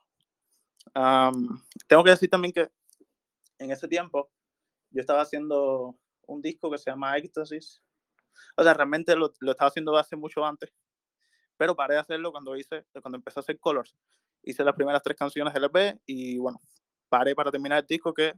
Um, 0.95 1.61
tengo 1.87 2.05
que 2.05 2.11
decir 2.11 2.29
también 2.29 2.53
que 2.53 2.69
en 3.59 3.71
ese 3.71 3.88
tiempo 3.88 4.31
yo 4.91 5.00
estaba 5.00 5.23
haciendo 5.23 5.99
un 6.26 6.43
disco 6.43 6.71
que 6.71 6.79
se 6.79 6.91
llama 6.91 7.17
Éxtasis. 7.17 7.83
O 8.57 8.62
sea, 8.62 8.75
realmente 8.75 9.17
lo, 9.17 9.33
lo, 9.41 9.53
estaba 9.53 9.69
haciendo 9.69 9.97
hace 9.97 10.15
mucho 10.15 10.45
antes, 10.45 10.73
pero 11.57 11.75
paré 11.75 11.95
de 11.95 12.00
hacerlo 12.00 12.33
cuando 12.33 12.57
hice, 12.57 12.85
cuando 13.00 13.17
empecé 13.17 13.41
a 13.41 13.43
hacer 13.43 13.59
Colors. 13.59 13.97
Hice 14.43 14.62
las 14.62 14.75
primeras 14.75 15.03
tres 15.03 15.17
canciones 15.17 15.55
del 15.55 15.65
EP 15.65 16.00
y 16.07 16.38
bueno, 16.38 16.61
paré 17.09 17.35
para 17.35 17.50
terminar 17.50 17.81
el 17.81 17.87
disco 17.87 18.12
que, 18.12 18.35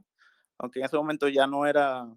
aunque 0.59 0.79
en 0.79 0.85
ese 0.85 0.97
momento 0.97 1.27
ya 1.27 1.47
no 1.47 1.65
era 1.65 2.07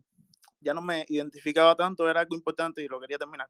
ya 0.61 0.75
no 0.75 0.83
me 0.83 1.05
identificaba 1.09 1.75
tanto, 1.75 2.09
era 2.09 2.21
algo 2.21 2.37
importante 2.37 2.83
y 2.83 2.89
lo 2.89 3.01
quería 3.01 3.19
terminar. 3.19 3.49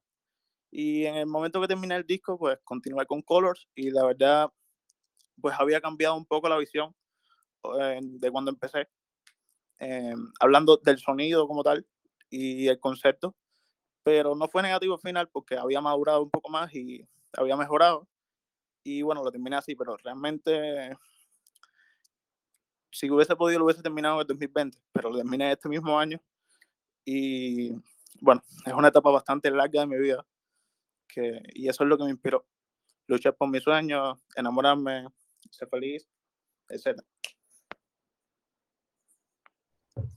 Y 0.70 1.04
en 1.04 1.16
el 1.16 1.26
momento 1.26 1.60
que 1.60 1.68
terminé 1.68 1.96
el 1.96 2.06
disco, 2.06 2.38
pues 2.38 2.58
continué 2.64 3.04
con 3.06 3.20
Colors 3.22 3.68
y 3.74 3.90
la 3.90 4.06
verdad, 4.06 4.50
pues 5.40 5.54
había 5.58 5.80
cambiado 5.80 6.16
un 6.16 6.24
poco 6.24 6.48
la 6.48 6.56
visión 6.56 6.94
eh, 7.78 8.00
de 8.02 8.30
cuando 8.30 8.50
empecé, 8.50 8.88
eh, 9.80 10.14
hablando 10.40 10.78
del 10.78 10.98
sonido 10.98 11.46
como 11.46 11.62
tal 11.62 11.86
y 12.30 12.68
el 12.68 12.80
concepto, 12.80 13.36
pero 14.02 14.34
no 14.34 14.48
fue 14.48 14.62
negativo 14.62 14.94
al 14.94 15.00
final 15.00 15.28
porque 15.28 15.56
había 15.56 15.82
madurado 15.82 16.22
un 16.22 16.30
poco 16.30 16.50
más 16.50 16.74
y 16.74 17.06
había 17.36 17.56
mejorado. 17.56 18.08
Y 18.84 19.02
bueno, 19.02 19.22
lo 19.22 19.30
terminé 19.30 19.56
así, 19.56 19.76
pero 19.76 19.96
realmente 19.98 20.96
si 22.92 23.10
hubiese 23.10 23.34
podido 23.34 23.58
lo 23.58 23.64
hubiese 23.64 23.82
terminado 23.82 24.16
en 24.16 24.20
el 24.20 24.26
2020, 24.28 24.78
pero 24.92 25.10
lo 25.10 25.16
terminé 25.16 25.52
este 25.52 25.68
mismo 25.68 25.98
año 25.98 26.20
y 27.04 27.72
bueno, 28.20 28.42
es 28.64 28.72
una 28.72 28.88
etapa 28.88 29.10
bastante 29.10 29.50
larga 29.50 29.80
de 29.80 29.86
mi 29.86 29.98
vida 29.98 30.24
que, 31.08 31.42
y 31.54 31.68
eso 31.68 31.84
es 31.84 31.90
lo 31.90 31.98
que 31.98 32.04
me 32.04 32.10
inspiró. 32.10 32.44
Luchar 33.06 33.34
por 33.34 33.48
mis 33.48 33.62
sueños, 33.62 34.18
enamorarme, 34.36 35.06
ser 35.50 35.68
feliz, 35.68 36.08
etc. 36.68 37.00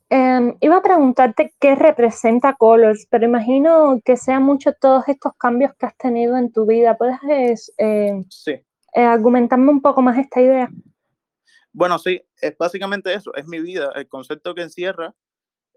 Eh, 0.10 0.56
iba 0.62 0.78
a 0.78 0.84
preguntarte 0.84 1.54
qué 1.60 1.76
representa 1.76 2.56
Colors, 2.56 3.08
pero 3.10 3.26
imagino 3.26 4.00
que 4.06 4.18
sean 4.18 4.44
muchos 4.44 4.76
todos 4.80 5.08
estos 5.08 5.34
cambios 5.38 5.74
que 5.76 5.88
has 5.88 5.98
tenido 5.98 6.38
en 6.38 6.52
tu 6.52 6.66
vida. 6.66 6.98
¿Puedes 6.98 7.74
eh, 7.78 8.24
sí. 8.30 8.52
eh, 8.52 9.02
argumentarme 9.02 9.72
un 9.72 9.82
poco 9.82 10.02
más 10.02 10.18
esta 10.18 10.42
idea? 10.42 10.70
Bueno, 11.78 12.00
sí, 12.00 12.22
es 12.40 12.58
básicamente 12.58 13.14
eso, 13.14 13.36
es 13.36 13.48
mi 13.48 13.60
vida, 13.60 13.92
el 13.96 14.08
concepto 14.08 14.56
que 14.56 14.62
encierra 14.62 15.14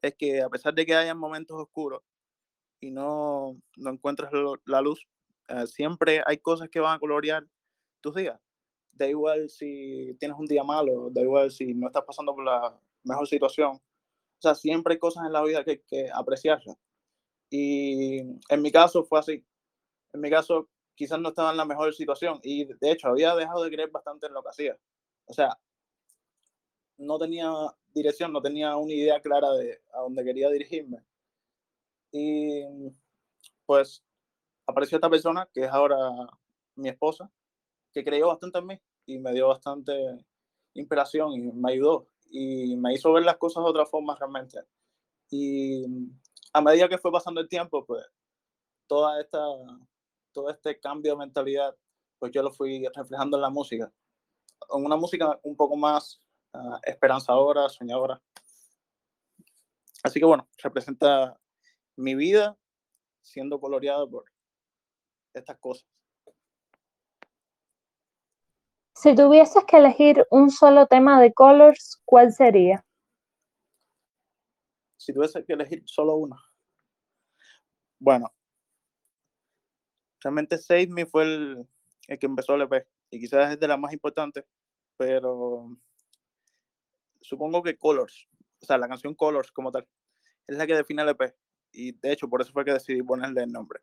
es 0.00 0.14
que 0.14 0.40
a 0.42 0.48
pesar 0.48 0.72
de 0.72 0.86
que 0.86 0.94
hayan 0.94 1.18
momentos 1.18 1.60
oscuros 1.60 2.02
y 2.80 2.92
no, 2.92 3.60
no 3.76 3.90
encuentras 3.90 4.30
la 4.64 4.80
luz, 4.80 5.08
uh, 5.50 5.66
siempre 5.66 6.22
hay 6.24 6.38
cosas 6.38 6.68
que 6.68 6.78
van 6.78 6.94
a 6.96 7.00
colorear 7.00 7.48
tus 8.00 8.14
días. 8.14 8.38
Da 8.92 9.08
igual 9.08 9.50
si 9.50 10.16
tienes 10.20 10.38
un 10.38 10.46
día 10.46 10.62
malo, 10.62 11.10
da 11.10 11.20
igual 11.22 11.50
si 11.50 11.74
no 11.74 11.88
estás 11.88 12.04
pasando 12.04 12.32
por 12.32 12.44
la 12.44 12.78
mejor 13.02 13.26
situación. 13.26 13.72
O 13.72 14.40
sea, 14.40 14.54
siempre 14.54 14.94
hay 14.94 15.00
cosas 15.00 15.26
en 15.26 15.32
la 15.32 15.42
vida 15.42 15.64
que 15.64 15.82
que 15.82 16.08
apreciarlas. 16.14 16.76
Y 17.50 18.20
en 18.20 18.62
mi 18.62 18.70
caso 18.70 19.04
fue 19.04 19.18
así. 19.18 19.44
En 20.12 20.20
mi 20.20 20.30
caso 20.30 20.68
quizás 20.94 21.20
no 21.20 21.30
estaba 21.30 21.50
en 21.50 21.56
la 21.56 21.64
mejor 21.64 21.92
situación 21.94 22.38
y 22.44 22.66
de 22.66 22.92
hecho 22.92 23.08
había 23.08 23.34
dejado 23.34 23.64
de 23.64 23.70
creer 23.70 23.90
bastante 23.90 24.28
en 24.28 24.34
lo 24.34 24.42
que 24.44 24.50
hacía. 24.50 24.78
O 25.26 25.34
sea, 25.34 25.58
no 26.98 27.18
tenía 27.18 27.50
dirección, 27.94 28.32
no 28.32 28.42
tenía 28.42 28.76
una 28.76 28.92
idea 28.92 29.20
clara 29.20 29.52
de 29.52 29.80
a 29.92 30.00
dónde 30.00 30.24
quería 30.24 30.50
dirigirme. 30.50 31.02
Y 32.12 32.64
pues 33.66 34.02
apareció 34.66 34.96
esta 34.96 35.10
persona, 35.10 35.48
que 35.52 35.64
es 35.64 35.70
ahora 35.70 35.96
mi 36.74 36.88
esposa, 36.88 37.30
que 37.92 38.04
creyó 38.04 38.28
bastante 38.28 38.58
en 38.58 38.66
mí 38.66 38.80
y 39.06 39.18
me 39.18 39.32
dio 39.32 39.48
bastante 39.48 39.92
inspiración 40.74 41.32
y 41.32 41.40
me 41.52 41.72
ayudó 41.72 42.08
y 42.30 42.76
me 42.76 42.94
hizo 42.94 43.12
ver 43.12 43.24
las 43.24 43.38
cosas 43.38 43.64
de 43.64 43.70
otra 43.70 43.86
forma 43.86 44.16
realmente. 44.16 44.58
Y 45.30 45.84
a 46.52 46.60
medida 46.60 46.88
que 46.88 46.98
fue 46.98 47.12
pasando 47.12 47.40
el 47.40 47.48
tiempo, 47.48 47.84
pues 47.84 48.04
toda 48.86 49.20
esta, 49.20 49.38
todo 50.32 50.50
este 50.50 50.78
cambio 50.78 51.12
de 51.12 51.18
mentalidad, 51.18 51.76
pues 52.18 52.32
yo 52.32 52.42
lo 52.42 52.50
fui 52.50 52.86
reflejando 52.94 53.36
en 53.36 53.42
la 53.42 53.50
música. 53.50 53.92
En 54.74 54.84
una 54.84 54.96
música 54.96 55.38
un 55.42 55.56
poco 55.56 55.76
más 55.76 56.20
uh, 56.54 56.78
esperanzadora, 56.84 57.68
soñadora. 57.68 58.20
Así 60.02 60.20
que 60.20 60.26
bueno, 60.26 60.48
representa 60.62 61.38
mi 61.96 62.14
vida 62.14 62.56
siendo 63.22 63.60
coloreada 63.60 64.06
por 64.06 64.24
estas 65.34 65.58
cosas. 65.58 65.86
Si 68.94 69.14
tuvieses 69.14 69.64
que 69.64 69.76
elegir 69.76 70.26
un 70.30 70.50
solo 70.50 70.86
tema 70.86 71.20
de 71.20 71.32
Colors, 71.32 72.02
¿cuál 72.04 72.32
sería? 72.32 72.84
Si 74.96 75.12
tuviese 75.12 75.44
que 75.44 75.52
elegir 75.52 75.82
solo 75.86 76.16
uno. 76.16 76.36
Bueno, 78.00 78.32
realmente 80.20 80.58
Save 80.58 80.88
Me 80.88 81.06
fue 81.06 81.24
el, 81.24 81.68
el 82.08 82.18
que 82.18 82.26
empezó 82.26 82.54
el 82.54 82.62
EP 82.62 82.88
y 83.10 83.20
quizás 83.20 83.52
es 83.52 83.60
de 83.60 83.68
las 83.68 83.78
más 83.78 83.92
importantes, 83.92 84.44
pero 84.96 85.70
supongo 87.20 87.62
que 87.62 87.76
Colors, 87.76 88.28
o 88.60 88.66
sea, 88.66 88.78
la 88.78 88.88
canción 88.88 89.14
Colors 89.14 89.52
como 89.52 89.70
tal, 89.72 89.86
es 90.46 90.56
la 90.56 90.66
que 90.66 90.74
define 90.74 91.02
el 91.02 91.10
EP 91.10 91.34
y 91.72 91.92
de 91.92 92.12
hecho 92.12 92.28
por 92.28 92.40
eso 92.40 92.52
fue 92.52 92.64
que 92.64 92.72
decidí 92.72 93.02
ponerle 93.02 93.42
el 93.42 93.52
nombre. 93.52 93.80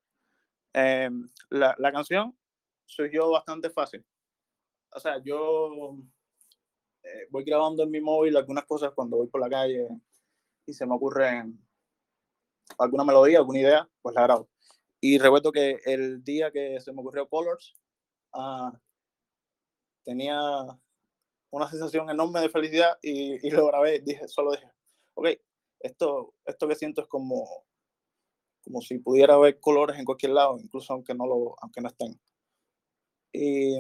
Em, 0.73 1.29
la, 1.49 1.75
la, 1.77 1.91
canción 1.91 2.37
surgió 2.85 3.31
bastante 3.31 3.69
fácil. 3.69 4.05
O 4.91 4.99
sea, 4.99 5.21
yo 5.23 5.97
eh, 7.03 7.27
voy 7.29 7.43
grabando 7.43 7.83
en 7.83 7.91
mi 7.91 8.01
móvil 8.01 8.35
algunas 8.35 8.65
cosas 8.65 8.91
cuando 8.93 9.17
voy 9.17 9.27
por 9.27 9.39
la 9.39 9.49
calle 9.49 9.87
y 10.65 10.73
se 10.73 10.85
me 10.85 10.95
ocurre 10.95 11.43
alguna 12.79 13.03
melodía, 13.03 13.39
alguna 13.39 13.59
idea, 13.59 13.89
pues 14.01 14.15
la 14.15 14.23
grabo. 14.23 14.49
Y 14.99 15.19
recuerdo 15.19 15.51
que 15.51 15.79
el 15.85 16.23
día 16.23 16.51
que 16.51 16.79
se 16.79 16.91
me 16.91 17.01
ocurrió 17.01 17.27
Colors, 17.27 17.75
uh, 18.33 18.71
tenía 20.03 20.39
una 21.55 21.69
sensación 21.69 22.09
enorme 22.09 22.41
de 22.41 22.50
felicidad 22.50 22.97
y, 23.01 23.45
y, 23.45 23.51
lo 23.51 23.67
grabé. 23.67 24.00
Dije, 24.00 24.27
solo 24.27 24.51
dije, 24.51 24.69
ok, 25.13 25.27
esto, 25.79 26.33
esto 26.45 26.67
que 26.67 26.75
siento 26.75 27.01
es 27.01 27.07
como, 27.07 27.65
como 28.63 28.81
si 28.81 29.00
pudiera 29.00 29.38
ver 29.38 29.59
colores 29.59 29.97
en 29.97 30.05
cualquier 30.05 30.33
lado, 30.33 30.57
incluso 30.59 30.93
aunque 30.93 31.13
no, 31.13 31.25
lo, 31.25 31.55
aunque 31.62 31.81
no 31.81 31.88
estén. 31.88 32.19
Y 33.31 33.77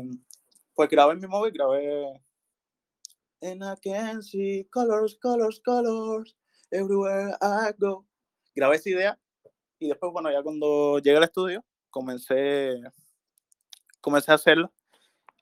pues 0.73 0.89
grabé 0.89 1.13
en 1.13 1.19
mi 1.19 1.27
móvil, 1.27 1.53
grabé 1.53 2.21
And 3.41 3.63
I 3.63 3.75
can 3.83 4.23
see 4.23 4.67
colors, 4.71 5.17
colors, 5.21 5.59
colors 5.59 6.35
everywhere 6.71 7.37
I 7.41 7.73
go. 7.77 8.05
Grabé 8.55 8.77
esa 8.77 8.89
idea 8.89 9.19
y 9.79 9.89
después, 9.89 10.11
bueno, 10.11 10.31
ya 10.31 10.41
cuando 10.41 10.99
llegué 10.99 11.17
al 11.17 11.23
estudio, 11.23 11.63
comencé, 11.89 12.81
comencé 14.01 14.31
a 14.31 14.35
hacerlo. 14.35 14.71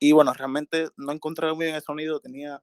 Y 0.03 0.11
bueno, 0.11 0.33
realmente 0.33 0.89
no 0.97 1.13
encontraba 1.13 1.53
muy 1.53 1.63
bien 1.63 1.77
el 1.77 1.81
sonido, 1.81 2.19
tenía 2.19 2.61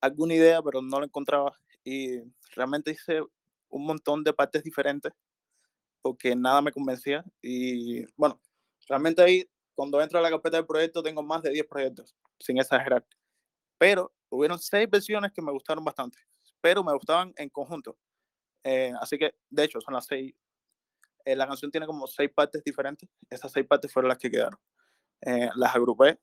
alguna 0.00 0.34
idea, 0.34 0.60
pero 0.60 0.82
no 0.82 0.98
lo 0.98 1.04
encontraba. 1.06 1.56
Y 1.84 2.18
realmente 2.56 2.90
hice 2.90 3.22
un 3.68 3.86
montón 3.86 4.24
de 4.24 4.32
partes 4.32 4.64
diferentes 4.64 5.12
porque 6.02 6.34
nada 6.34 6.60
me 6.62 6.72
convencía. 6.72 7.24
Y 7.40 8.04
bueno, 8.16 8.40
realmente 8.88 9.22
ahí, 9.22 9.48
cuando 9.76 10.02
entro 10.02 10.18
a 10.18 10.22
la 10.22 10.30
carpeta 10.30 10.56
del 10.56 10.66
proyecto, 10.66 11.00
tengo 11.00 11.22
más 11.22 11.42
de 11.42 11.50
10 11.50 11.64
proyectos, 11.68 12.16
sin 12.40 12.58
exagerar. 12.58 13.06
Pero 13.78 14.12
hubieron 14.28 14.58
seis 14.58 14.90
versiones 14.90 15.30
que 15.30 15.42
me 15.42 15.52
gustaron 15.52 15.84
bastante, 15.84 16.18
pero 16.60 16.82
me 16.82 16.92
gustaban 16.92 17.32
en 17.36 17.50
conjunto. 17.50 17.96
Eh, 18.64 18.92
así 19.00 19.16
que, 19.16 19.32
de 19.48 19.62
hecho, 19.62 19.80
son 19.80 19.94
las 19.94 20.06
seis. 20.06 20.34
Eh, 21.24 21.36
la 21.36 21.46
canción 21.46 21.70
tiene 21.70 21.86
como 21.86 22.08
seis 22.08 22.32
partes 22.34 22.64
diferentes. 22.64 23.08
Esas 23.30 23.52
seis 23.52 23.64
partes 23.64 23.92
fueron 23.92 24.08
las 24.08 24.18
que 24.18 24.28
quedaron. 24.28 24.58
Eh, 25.20 25.50
las 25.54 25.72
agrupé 25.76 26.18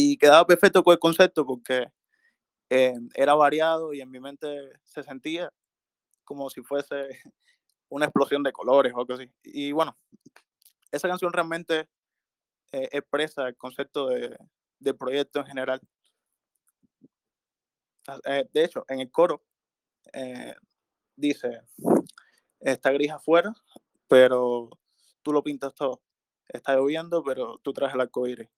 y 0.00 0.16
quedaba 0.16 0.46
perfecto 0.46 0.84
con 0.84 0.92
el 0.92 0.98
concepto 1.00 1.44
porque 1.44 1.88
era 2.68 3.34
variado 3.34 3.92
y 3.92 4.00
en 4.00 4.10
mi 4.10 4.20
mente 4.20 4.70
se 4.84 5.02
sentía 5.02 5.50
como 6.24 6.50
si 6.50 6.62
fuese 6.62 7.08
una 7.88 8.04
explosión 8.04 8.44
de 8.44 8.52
colores 8.52 8.92
o 8.94 9.00
algo 9.00 9.14
así. 9.14 9.28
Y 9.42 9.72
bueno, 9.72 9.96
esa 10.92 11.08
canción 11.08 11.32
realmente 11.32 11.88
expresa 12.70 13.48
el 13.48 13.56
concepto 13.56 14.06
de, 14.08 14.36
del 14.78 14.96
proyecto 14.96 15.40
en 15.40 15.46
general 15.46 15.80
eh, 18.24 18.48
de 18.52 18.64
hecho, 18.64 18.84
en 18.88 19.00
el 19.00 19.10
coro 19.10 19.42
eh, 20.12 20.54
dice, 21.16 21.62
está 22.60 22.92
gris 22.92 23.10
afuera, 23.10 23.52
pero 24.06 24.70
tú 25.22 25.32
lo 25.32 25.42
pintas 25.42 25.74
todo. 25.74 26.00
Está 26.48 26.74
lloviendo, 26.74 27.22
pero 27.22 27.58
tú 27.58 27.72
traes 27.72 27.94
el 27.94 28.00
arco 28.00 28.26
iris. 28.26 28.48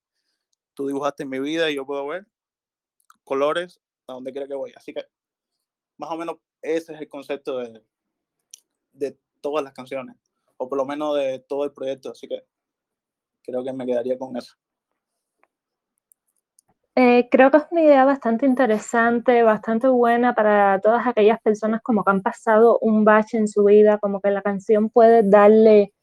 Tú 0.74 0.86
dibujaste 0.86 1.24
mi 1.24 1.38
vida 1.40 1.70
y 1.70 1.76
yo 1.76 1.86
puedo 1.86 2.06
ver 2.06 2.26
colores 3.24 3.80
a 4.06 4.14
donde 4.14 4.32
quiera 4.32 4.48
que 4.48 4.54
voy. 4.54 4.72
Así 4.76 4.92
que, 4.92 5.04
más 5.98 6.10
o 6.10 6.16
menos, 6.16 6.36
ese 6.62 6.94
es 6.94 7.00
el 7.00 7.08
concepto 7.08 7.58
de, 7.58 7.82
de 8.92 9.18
todas 9.40 9.64
las 9.64 9.72
canciones, 9.72 10.16
o 10.56 10.68
por 10.68 10.78
lo 10.78 10.84
menos 10.84 11.16
de 11.16 11.38
todo 11.40 11.64
el 11.64 11.72
proyecto. 11.72 12.10
Así 12.10 12.26
que 12.28 12.44
creo 13.42 13.62
que 13.64 13.72
me 13.72 13.86
quedaría 13.86 14.18
con 14.18 14.36
eso. 14.36 14.56
Eh, 16.96 17.28
creo 17.30 17.50
que 17.50 17.58
es 17.58 17.66
una 17.70 17.82
idea 17.82 18.04
bastante 18.04 18.46
interesante, 18.46 19.42
bastante 19.42 19.88
buena 19.88 20.34
para 20.34 20.80
todas 20.80 21.06
aquellas 21.06 21.40
personas 21.40 21.80
como 21.82 22.04
que 22.04 22.10
han 22.10 22.20
pasado 22.20 22.78
un 22.80 23.04
bache 23.04 23.38
en 23.38 23.46
su 23.46 23.64
vida, 23.64 23.98
como 23.98 24.20
que 24.20 24.30
la 24.30 24.42
canción 24.42 24.90
puede 24.90 25.22
darle 25.22 25.94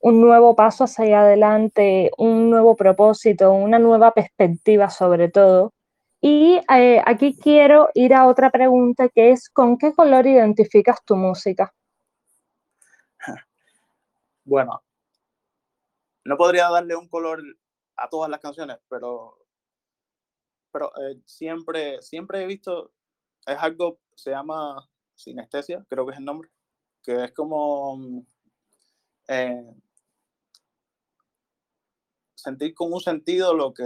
un 0.00 0.20
nuevo 0.20 0.54
paso 0.54 0.84
hacia 0.84 1.22
adelante, 1.22 2.10
un 2.18 2.50
nuevo 2.50 2.76
propósito, 2.76 3.52
una 3.52 3.78
nueva 3.78 4.12
perspectiva 4.12 4.90
sobre 4.90 5.28
todo. 5.30 5.72
Y 6.20 6.60
eh, 6.74 7.02
aquí 7.04 7.36
quiero 7.36 7.90
ir 7.94 8.14
a 8.14 8.26
otra 8.26 8.50
pregunta 8.50 9.08
que 9.08 9.30
es, 9.32 9.48
¿con 9.50 9.78
qué 9.78 9.92
color 9.92 10.26
identificas 10.26 11.04
tu 11.04 11.16
música? 11.16 11.72
Bueno, 14.44 14.80
no 16.24 16.36
podría 16.36 16.68
darle 16.70 16.94
un 16.94 17.08
color 17.08 17.42
a 17.96 18.08
todas 18.08 18.30
las 18.30 18.38
canciones, 18.38 18.78
pero 18.88 19.38
pero 20.76 20.92
eh, 20.98 21.22
siempre, 21.24 22.02
siempre 22.02 22.42
he 22.42 22.46
visto, 22.46 22.92
es 23.46 23.56
algo, 23.56 23.98
se 24.14 24.30
llama 24.30 24.86
sinestesia, 25.14 25.82
creo 25.88 26.04
que 26.04 26.12
es 26.12 26.18
el 26.18 26.24
nombre, 26.26 26.50
que 27.02 27.24
es 27.24 27.32
como 27.32 27.96
mm, 27.96 28.20
eh, 29.28 29.74
sentir 32.46 32.74
con 32.74 32.92
un 32.92 33.00
sentido 33.00 33.52
lo 33.54 33.74
que 33.74 33.84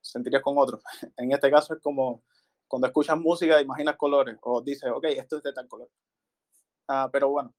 sentirías 0.00 0.42
con 0.42 0.56
otro. 0.56 0.80
En 1.18 1.32
este 1.32 1.50
caso 1.50 1.74
es 1.74 1.80
como 1.80 2.22
cuando 2.66 2.86
escuchas 2.86 3.18
música, 3.18 3.60
imaginas 3.60 3.96
colores 3.96 4.36
o 4.42 4.62
dices, 4.62 4.90
ok, 4.90 5.04
esto 5.04 5.36
es 5.36 5.42
de 5.42 5.52
tal 5.52 5.68
color. 5.68 5.90
Ah, 6.88 7.08
pero 7.12 7.28
bueno, 7.28 7.54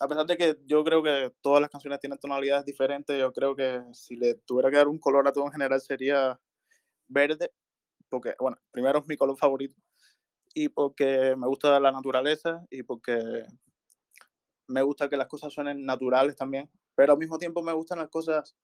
a 0.00 0.08
pesar 0.08 0.26
de 0.26 0.36
que 0.36 0.56
yo 0.64 0.82
creo 0.82 1.02
que 1.02 1.32
todas 1.42 1.60
las 1.60 1.70
canciones 1.70 2.00
tienen 2.00 2.18
tonalidades 2.18 2.64
diferentes, 2.64 3.18
yo 3.18 3.32
creo 3.32 3.54
que 3.54 3.82
si 3.92 4.16
le 4.16 4.34
tuviera 4.46 4.70
que 4.70 4.76
dar 4.76 4.88
un 4.88 4.98
color 4.98 5.28
a 5.28 5.32
todo 5.32 5.44
en 5.44 5.52
general 5.52 5.80
sería 5.80 6.38
verde, 7.06 7.52
porque, 8.08 8.34
bueno, 8.40 8.56
primero 8.70 9.00
es 9.00 9.06
mi 9.06 9.16
color 9.16 9.36
favorito, 9.36 9.74
y 10.54 10.68
porque 10.70 11.36
me 11.36 11.46
gusta 11.46 11.78
la 11.80 11.92
naturaleza 11.92 12.64
y 12.70 12.82
porque 12.82 13.44
me 14.68 14.82
gusta 14.82 15.08
que 15.08 15.16
las 15.16 15.28
cosas 15.28 15.52
suenen 15.52 15.84
naturales 15.84 16.36
también, 16.36 16.70
pero 16.98 17.12
al 17.12 17.18
mismo 17.20 17.38
tiempo 17.38 17.62
me 17.62 17.72
gustan 17.72 17.98
las 17.98 18.08
cosas 18.08 18.56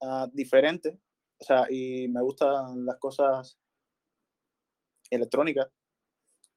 uh, 0.00 0.28
diferentes, 0.32 0.94
o 1.40 1.44
sea, 1.44 1.66
y 1.68 2.06
me 2.06 2.22
gustan 2.22 2.86
las 2.86 2.98
cosas 2.98 3.58
electrónicas. 5.10 5.68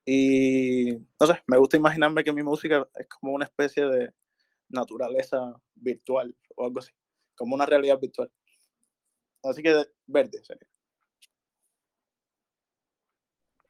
Y 0.06 0.92
no 1.20 1.26
sé, 1.26 1.42
me 1.48 1.58
gusta 1.58 1.78
imaginarme 1.78 2.24
que 2.24 2.32
mi 2.32 2.44
música 2.44 2.88
es 3.00 3.08
como 3.10 3.34
una 3.34 3.46
especie 3.46 3.84
de 3.88 4.14
naturaleza 4.70 5.60
virtual 5.74 6.38
o 6.56 6.66
algo 6.66 6.78
así, 6.78 6.92
como 7.36 7.56
una 7.56 7.66
realidad 7.66 8.00
virtual. 8.00 8.32
Así 9.42 9.64
que 9.64 9.88
verde 10.06 10.44
sería. 10.44 10.70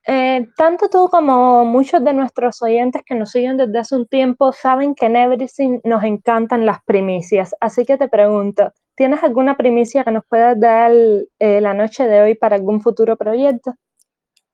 Eh, 0.07 0.47
tanto 0.55 0.87
tú 0.87 1.09
como 1.09 1.65
muchos 1.65 2.03
de 2.03 2.13
nuestros 2.13 2.61
oyentes 2.61 3.01
que 3.03 3.15
nos 3.15 3.31
siguen 3.31 3.57
desde 3.57 3.79
hace 3.79 3.95
un 3.95 4.07
tiempo 4.07 4.53
saben 4.53 4.93
que 4.93 5.07
en 5.07 5.15
Everything 5.15 5.79
nos 5.83 6.03
encantan 6.03 6.65
las 6.65 6.83
primicias. 6.83 7.55
Así 7.59 7.85
que 7.85 7.97
te 7.97 8.07
pregunto, 8.07 8.71
¿tienes 8.95 9.23
alguna 9.23 9.57
primicia 9.57 10.03
que 10.03 10.11
nos 10.11 10.23
puedas 10.27 10.59
dar 10.59 10.91
eh, 10.91 11.59
la 11.59 11.73
noche 11.73 12.07
de 12.07 12.21
hoy 12.21 12.35
para 12.35 12.55
algún 12.55 12.81
futuro 12.81 13.17
proyecto? 13.17 13.73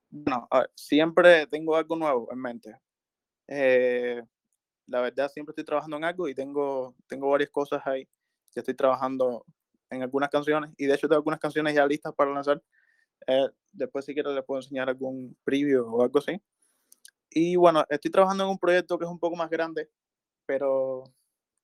Bueno, 0.10 0.48
siempre 0.74 1.48
tengo 1.48 1.76
algo 1.76 1.98
nuevo 1.98 2.30
en 2.32 2.40
mente. 2.40 2.78
Eh, 3.48 4.22
la 4.88 5.02
verdad, 5.02 5.30
siempre 5.30 5.52
estoy 5.52 5.66
trabajando 5.66 5.98
en 5.98 6.06
algo 6.06 6.30
y 6.30 6.36
tengo, 6.36 6.96
tengo 7.08 7.30
varias 7.30 7.50
cosas 7.50 7.82
ahí. 7.86 8.08
Ya 8.56 8.62
estoy 8.62 8.74
trabajando 8.74 9.46
en 9.90 10.02
algunas 10.02 10.30
canciones 10.30 10.72
y 10.78 10.86
de 10.86 10.96
hecho 10.96 11.08
tengo 11.08 11.18
algunas 11.18 11.40
canciones 11.40 11.74
ya 11.74 11.86
listas 11.86 12.14
para 12.14 12.32
lanzar 12.32 12.62
eh, 13.28 13.50
después 13.72 14.06
si 14.06 14.14
quieres 14.14 14.34
les 14.34 14.44
puedo 14.44 14.60
enseñar 14.60 14.90
algún 14.90 15.38
preview 15.44 15.86
o 15.86 16.04
algo 16.04 16.20
así. 16.20 16.42
Y 17.30 17.56
bueno, 17.56 17.86
estoy 17.90 18.12
trabajando 18.12 18.44
en 18.44 18.50
un 18.52 18.60
proyecto 18.60 18.98
que 18.98 19.06
es 19.06 19.12
un 19.12 19.20
poco 19.20 19.36
más 19.36 19.50
grande, 19.50 19.90
pero 20.46 21.04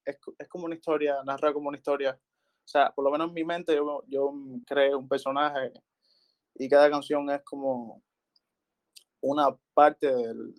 es, 0.06 0.18
es 0.40 0.48
como 0.48 0.66
una 0.66 0.76
historia, 0.76 1.22
narra 1.26 1.54
como 1.54 1.70
una 1.70 1.78
historia. 1.78 2.20
O 2.66 2.68
sea, 2.68 2.92
por 2.92 3.06
lo 3.06 3.12
menos 3.12 3.28
en 3.28 3.34
mi 3.34 3.44
mente 3.44 3.76
yo, 3.76 4.04
yo 4.08 4.34
creé 4.66 4.96
un 4.96 5.08
personaje 5.08 5.72
y 6.56 6.70
cada 6.70 6.90
canción 6.90 7.30
es 7.30 7.42
como 7.44 8.02
una 9.22 9.56
parte 9.74 10.14
del 10.14 10.54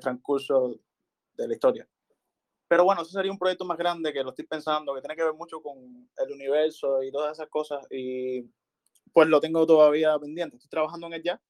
transcurso 0.00 0.74
de 1.36 1.48
la 1.48 1.54
historia. 1.54 1.88
Pero 2.68 2.84
bueno, 2.84 3.00
eso 3.02 3.10
sería 3.10 3.32
un 3.32 3.38
proyecto 3.38 3.64
más 3.64 3.78
grande 3.78 4.12
que 4.12 4.22
lo 4.22 4.30
estoy 4.30 4.46
pensando, 4.46 4.94
que 4.94 5.00
tiene 5.00 5.16
que 5.16 5.24
ver 5.24 5.32
mucho 5.32 5.62
con 5.62 5.78
el 6.18 6.32
universo 6.32 7.02
y 7.02 7.10
todas 7.10 7.32
esas 7.32 7.48
cosas. 7.48 7.86
Y 7.90 8.42
pues 9.12 9.28
lo 9.28 9.40
tengo 9.40 9.66
todavía 9.66 10.18
pendiente. 10.18 10.56
Estoy 10.56 10.70
trabajando 10.70 11.06
en 11.06 11.14
él 11.14 11.22
ya, 11.22 11.40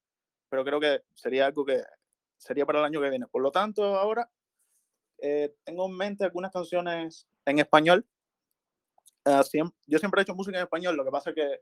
pero 0.49 0.63
creo 0.63 0.79
que 0.79 1.01
sería 1.13 1.45
algo 1.45 1.65
que 1.65 1.83
sería 2.37 2.65
para 2.65 2.79
el 2.79 2.85
año 2.85 3.01
que 3.01 3.09
viene. 3.09 3.27
Por 3.27 3.41
lo 3.41 3.51
tanto, 3.51 3.95
ahora 3.95 4.29
eh, 5.19 5.53
tengo 5.63 5.87
en 5.87 5.97
mente 5.97 6.25
algunas 6.25 6.51
canciones 6.51 7.27
en 7.45 7.59
español 7.59 8.05
Ah, 9.25 9.43
yo 9.85 9.99
siempre 9.99 10.21
he 10.21 10.23
hecho 10.23 10.35
música 10.35 10.57
en 10.57 10.63
español, 10.63 10.95
lo 10.95 11.03
que 11.03 11.11
pasa 11.11 11.29
es 11.29 11.35
que 11.35 11.61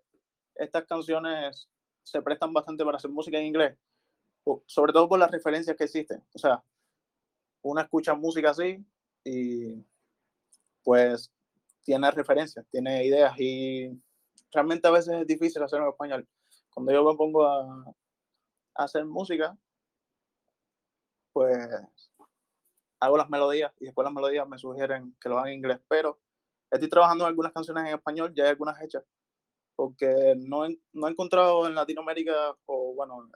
estas 0.56 0.86
canciones 0.86 1.68
se 2.04 2.22
prestan 2.22 2.54
bastante 2.54 2.86
para 2.86 2.98
hacer 2.98 3.12
música 3.12 3.38
en 3.38 3.48
inglés, 3.48 3.78
sobre 4.66 4.94
todo 4.94 5.10
por 5.10 5.20
las 5.20 5.32
referencias 5.32 5.76
que 5.76 5.84
existen. 5.84 6.24
O 6.34 6.40
sea, 6.40 6.64
uno 7.64 7.82
escucha 7.82 8.14
música 8.14 8.52
así 8.52 8.86
y 9.24 9.84
pues 10.84 11.32
tiene 11.84 12.10
referencias, 12.12 12.66
tiene 12.72 13.06
ideas 13.06 13.34
y 13.38 13.90
realmente 14.58 14.88
a 14.88 14.92
veces 14.92 15.14
es 15.22 15.28
difícil 15.28 15.62
hacerlo 15.62 15.86
en 15.86 15.92
español. 15.92 16.28
Cuando 16.72 16.92
yo 16.92 17.04
me 17.04 17.16
pongo 17.16 17.46
a, 17.46 17.86
hacer 18.74 19.06
música, 19.06 19.56
pues 21.32 21.56
hago 23.00 23.18
las 23.18 23.30
melodías 23.30 23.72
y 23.80 23.86
después 23.86 24.04
las 24.04 24.14
melodías 24.14 24.48
me 24.48 24.58
sugieren 24.58 25.16
que 25.22 25.30
lo 25.30 25.38
haga 25.38 25.52
en 25.52 25.58
inglés, 25.58 25.80
pero 25.88 26.20
estoy 26.72 26.90
trabajando 26.90 27.24
en 27.24 27.30
algunas 27.30 27.54
canciones 27.54 27.84
en 27.86 27.94
español, 27.94 28.34
ya 28.36 28.46
hay 28.46 28.50
algunas 28.50 28.82
hechas, 28.82 29.04
porque 29.76 30.34
no 30.38 30.66
he, 30.66 30.80
no 30.94 31.08
he 31.08 31.12
encontrado 31.12 31.68
en 31.68 31.76
Latinoamérica 31.76 32.58
o 32.66 32.96
bueno, 32.96 33.30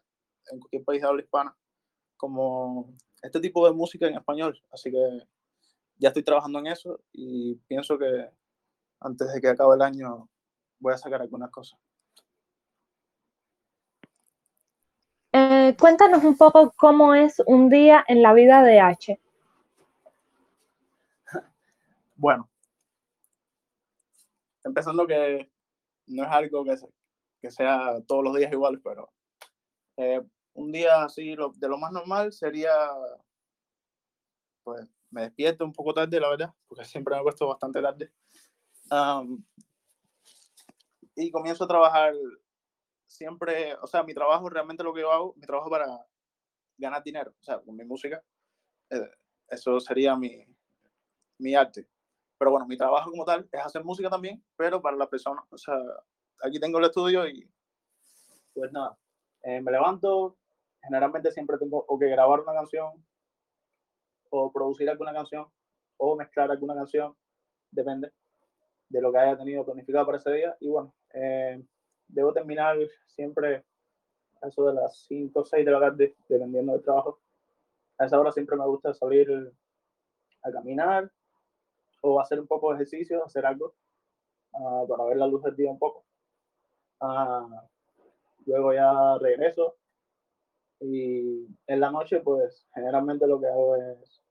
en 0.52 0.60
cualquier 0.60 0.84
país 0.84 1.02
de 1.02 1.08
habla 1.08 1.22
hispana 1.22 1.56
como 2.18 2.96
este 3.22 3.40
tipo 3.40 3.68
de 3.68 3.74
música 3.74 4.08
en 4.08 4.16
español, 4.16 4.60
así 4.72 4.90
que 4.92 5.28
ya 5.98 6.08
estoy 6.08 6.24
trabajando 6.24 6.58
en 6.60 6.68
eso 6.68 7.00
y 7.12 7.56
pienso 7.68 7.98
que 8.00 8.28
antes 9.00 9.32
de 9.32 9.42
que 9.42 9.50
acabe 9.50 9.76
el 9.76 9.82
año 9.84 10.31
voy 10.82 10.94
a 10.94 10.98
sacar 10.98 11.22
algunas 11.22 11.50
cosas. 11.50 11.80
Eh, 15.32 15.78
cuéntanos 15.80 16.24
un 16.26 16.36
poco 16.36 16.74
cómo 16.76 17.16
es 17.16 17.42
un 17.46 17.70
día 17.70 18.04
en 18.08 18.22
la 18.22 18.34
vida 18.34 18.64
de 18.64 18.82
H. 18.82 19.20
Bueno, 22.16 22.50
empezando 24.64 25.08
que 25.08 25.50
no 26.08 26.24
es 26.24 26.30
algo 26.30 26.66
que, 26.66 26.76
que 27.42 27.50
sea 27.50 27.96
todos 28.06 28.24
los 28.24 28.36
días 28.36 28.52
iguales, 28.52 28.82
pero 28.84 29.10
eh, 29.98 30.22
un 30.54 30.72
día 30.72 31.04
así 31.04 31.36
de 31.36 31.68
lo 31.68 31.78
más 31.78 31.92
normal 31.92 32.34
sería, 32.34 32.72
pues 34.64 34.86
me 35.10 35.22
despierto 35.24 35.64
un 35.64 35.74
poco 35.74 35.94
tarde, 35.94 36.20
la 36.20 36.30
verdad, 36.30 36.54
porque 36.68 36.86
siempre 36.86 37.16
me 37.16 37.22
he 37.22 37.24
puesto 37.24 37.48
bastante 37.48 37.82
tarde. 37.82 38.12
Y 41.22 41.32
comienzo 41.32 41.64
a 41.64 41.68
trabajar 41.68 42.14
siempre, 43.06 43.76
o 43.76 43.88
sea, 43.88 44.04
mi 44.04 44.14
trabajo 44.14 44.50
realmente 44.50 44.84
lo 44.84 44.94
que 44.94 45.02
yo 45.02 45.12
hago, 45.12 45.34
mi 45.36 45.46
trabajo 45.46 45.70
para 45.70 46.06
ganar 46.78 47.04
dinero, 47.04 47.32
o 47.40 47.44
sea, 47.44 47.60
con 47.60 47.76
mi 47.76 47.86
música, 47.86 48.24
eh, 48.90 49.12
eso 49.50 49.80
sería 49.80 50.16
mi, 50.16 50.46
mi 51.38 51.56
arte. 51.56 51.88
Pero 52.38 52.52
bueno, 52.52 52.66
mi 52.66 52.78
trabajo 52.78 53.12
como 53.12 53.24
tal 53.24 53.48
es 53.52 53.66
hacer 53.66 53.84
música 53.84 54.10
también, 54.10 54.44
pero 54.56 54.82
para 54.82 54.98
las 54.98 55.10
personas, 55.10 55.46
o 55.52 55.58
sea, 55.58 55.78
aquí 56.44 56.60
tengo 56.60 56.80
el 56.80 56.86
estudio 56.86 57.28
y 57.28 57.48
pues 58.54 58.72
nada, 58.72 58.98
eh, 59.44 59.62
me 59.62 59.72
levanto, 59.72 60.38
generalmente 60.82 61.32
siempre 61.32 61.58
tengo 61.58 61.86
o 61.88 62.00
que 62.00 62.08
grabar 62.08 62.40
una 62.40 62.54
canción, 62.54 63.06
o 64.32 64.52
producir 64.52 64.90
alguna 64.90 65.14
canción, 65.14 65.46
o 65.98 66.16
mezclar 66.16 66.50
alguna 66.50 66.74
canción, 66.74 67.16
depende 67.70 68.12
de 68.90 69.02
lo 69.02 69.12
que 69.12 69.20
haya 69.20 69.38
tenido 69.38 69.64
planificado 69.66 70.06
para 70.06 70.18
ese 70.18 70.32
día. 70.32 70.58
Y 70.60 70.68
bueno, 70.68 70.94
eh, 71.14 71.62
debo 72.08 72.34
terminar 72.34 72.78
siempre 73.08 73.64
a 74.42 74.48
eso 74.48 74.66
de 74.66 74.74
las 74.74 74.98
5 75.08 75.40
o 75.40 75.46
6 75.46 75.66
de 75.66 75.72
la 75.72 75.80
tarde, 75.80 76.16
dependiendo 76.28 76.74
del 76.74 76.84
trabajo. 76.84 77.20
A 77.98 78.06
esa 78.06 78.20
hora 78.20 78.32
siempre 78.32 78.58
me 78.58 78.66
gusta 78.66 78.94
salir 78.94 79.54
a 80.44 80.52
caminar 80.52 81.12
o 82.02 82.20
hacer 82.20 82.40
un 82.40 82.48
poco 82.48 82.70
de 82.70 82.76
ejercicio, 82.76 83.24
hacer 83.24 83.46
algo 83.46 83.74
ah, 84.54 84.84
para 84.88 85.06
ver 85.06 85.18
la 85.18 85.28
luz 85.28 85.44
del 85.44 85.56
día 85.56 85.72
un 85.72 85.80
poco. 85.80 86.04
Uh, 87.00 87.50
luego 88.46 88.74
ya 88.74 89.18
regreso 89.20 89.76
y 90.80 91.48
en 91.66 91.80
la 91.80 91.90
noche 91.90 92.20
pues 92.20 92.68
generalmente 92.74 93.26
lo 93.26 93.40
que 93.40 93.48
hago 93.48 93.76
es 93.76 94.22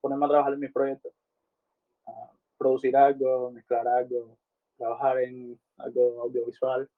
ponerme 0.00 0.26
a 0.26 0.28
trabajar 0.28 0.52
en 0.54 0.60
mis 0.60 0.72
proyectos, 0.72 1.12
uh, 2.06 2.28
producir 2.56 2.96
algo, 2.96 3.50
mezclar 3.50 3.86
algo, 3.86 4.38
trabajar 4.78 5.18
en 5.18 5.60
algo 5.76 6.22
audiovisual, 6.22 6.88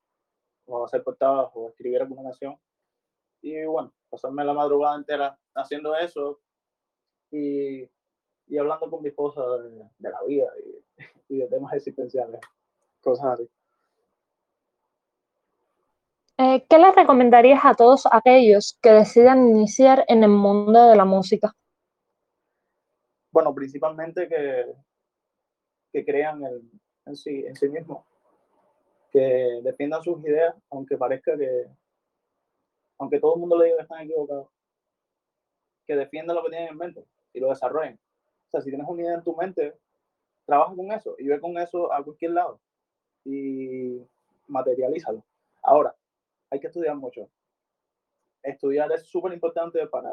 o 0.66 0.84
hacer 0.84 1.02
portadas 1.02 1.50
o 1.54 1.68
escribir 1.70 2.00
alguna 2.00 2.22
canción. 2.22 2.56
Y 3.42 3.64
bueno, 3.64 3.92
pasarme 4.08 4.44
la 4.44 4.52
madrugada 4.52 4.96
entera 4.96 5.38
haciendo 5.54 5.96
eso 5.96 6.40
y, 7.30 7.88
y 8.46 8.58
hablando 8.58 8.90
con 8.90 9.02
mi 9.02 9.08
esposa 9.08 9.42
de, 9.98 10.10
la 10.10 10.22
vida 10.26 10.46
y, 11.28 11.34
y, 11.34 11.38
de 11.38 11.46
temas 11.48 11.72
existenciales, 11.74 12.40
cosas 13.00 13.26
así. 13.34 13.50
Eh, 16.38 16.64
¿Qué 16.68 16.78
le 16.78 16.92
recomendarías 16.92 17.64
a 17.64 17.74
todos 17.74 18.04
aquellos 18.10 18.78
que 18.80 18.90
decidan 18.90 19.48
iniciar 19.48 20.04
en 20.08 20.22
el 20.22 20.30
mundo 20.30 20.88
de 20.88 20.96
la 20.96 21.04
música? 21.04 21.54
Bueno, 23.30 23.54
principalmente 23.54 24.26
que, 24.28 24.64
que 25.92 26.04
crean 26.04 26.42
en, 26.44 26.80
en 27.06 27.16
sí, 27.16 27.44
en 27.46 27.56
sí 27.56 27.68
mismos 27.68 28.04
que 29.10 29.60
defiendan 29.62 30.02
sus 30.02 30.22
ideas, 30.24 30.54
aunque 30.70 30.96
parezca 30.96 31.36
que, 31.36 31.66
aunque 32.98 33.18
todo 33.18 33.34
el 33.34 33.40
mundo 33.40 33.58
le 33.58 33.66
diga 33.66 33.78
que 33.78 33.82
están 33.82 34.02
equivocados, 34.02 34.48
que 35.86 35.96
defiendan 35.96 36.36
lo 36.36 36.44
que 36.44 36.50
tienen 36.50 36.68
en 36.68 36.76
mente 36.76 37.04
y 37.32 37.40
lo 37.40 37.48
desarrollen. 37.48 37.98
O 38.46 38.50
sea, 38.50 38.60
si 38.60 38.70
tienes 38.70 38.86
una 38.88 39.02
idea 39.02 39.14
en 39.14 39.24
tu 39.24 39.34
mente, 39.34 39.76
trabaja 40.46 40.74
con 40.74 40.90
eso 40.92 41.14
y 41.18 41.26
ve 41.26 41.40
con 41.40 41.58
eso 41.58 41.92
a 41.92 42.02
cualquier 42.02 42.32
lado 42.32 42.60
y 43.24 44.00
materialízalo. 44.46 45.24
Ahora, 45.62 45.94
hay 46.50 46.60
que 46.60 46.68
estudiar 46.68 46.96
mucho. 46.96 47.28
Estudiar 48.42 48.90
es 48.92 49.06
súper 49.06 49.32
importante 49.32 49.86
para 49.88 50.10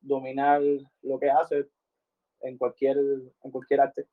dominar 0.00 0.62
lo 1.02 1.18
que 1.18 1.30
haces 1.30 1.66
en 2.40 2.56
cualquier, 2.58 2.96
en 2.96 3.50
cualquier 3.50 3.80
arte. 3.80 4.06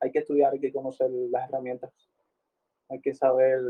Hay 0.00 0.10
que 0.10 0.20
estudiar, 0.20 0.52
hay 0.52 0.60
que 0.60 0.72
conocer 0.72 1.10
las 1.10 1.48
herramientas 1.48 1.92
hay 2.90 3.00
que 3.00 3.14
saber 3.14 3.62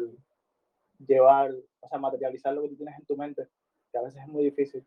llevar, 0.98 1.54
o 1.80 1.88
sea, 1.88 1.98
materializar 1.98 2.54
lo 2.54 2.62
que 2.62 2.70
tú 2.70 2.76
tienes 2.76 2.98
en 2.98 3.06
tu 3.06 3.16
mente, 3.16 3.48
que 3.92 3.98
a 3.98 4.02
veces 4.02 4.22
es 4.22 4.28
muy 4.28 4.44
difícil, 4.44 4.84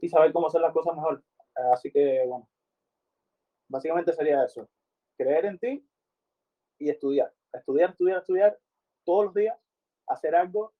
y 0.00 0.08
saber 0.08 0.32
cómo 0.32 0.48
hacer 0.48 0.60
las 0.60 0.72
cosas 0.72 0.94
mejor. 0.94 1.22
Así 1.72 1.90
que, 1.90 2.24
bueno, 2.26 2.48
básicamente 3.68 4.12
sería 4.12 4.44
eso, 4.44 4.68
creer 5.16 5.46
en 5.46 5.58
ti 5.58 5.88
y 6.78 6.90
estudiar, 6.90 7.32
estudiar, 7.52 7.90
estudiar, 7.90 8.18
estudiar 8.18 8.58
todos 9.04 9.26
los 9.26 9.34
días, 9.34 9.56
hacer 10.06 10.34
algo 10.34 10.74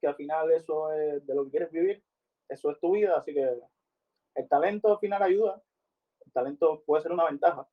que 0.00 0.06
al 0.06 0.16
final 0.16 0.50
eso 0.50 0.92
es 0.92 1.24
de 1.26 1.34
lo 1.34 1.44
que 1.44 1.50
quieres 1.50 1.70
vivir, 1.70 2.02
eso 2.48 2.70
es 2.70 2.80
tu 2.80 2.92
vida, 2.92 3.16
así 3.16 3.32
que 3.32 3.60
el 4.34 4.48
talento 4.48 4.92
al 4.92 4.98
final 4.98 5.22
ayuda, 5.22 5.62
el 6.24 6.32
talento 6.32 6.82
puede 6.84 7.02
ser 7.02 7.12
una 7.12 7.26
ventaja, 7.26 7.68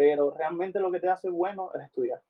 pero 0.00 0.30
realmente 0.30 0.80
lo 0.80 0.90
que 0.90 0.98
te 0.98 1.10
hace 1.10 1.28
bueno 1.28 1.70
es 1.74 1.82
estudiar. 1.82 2.22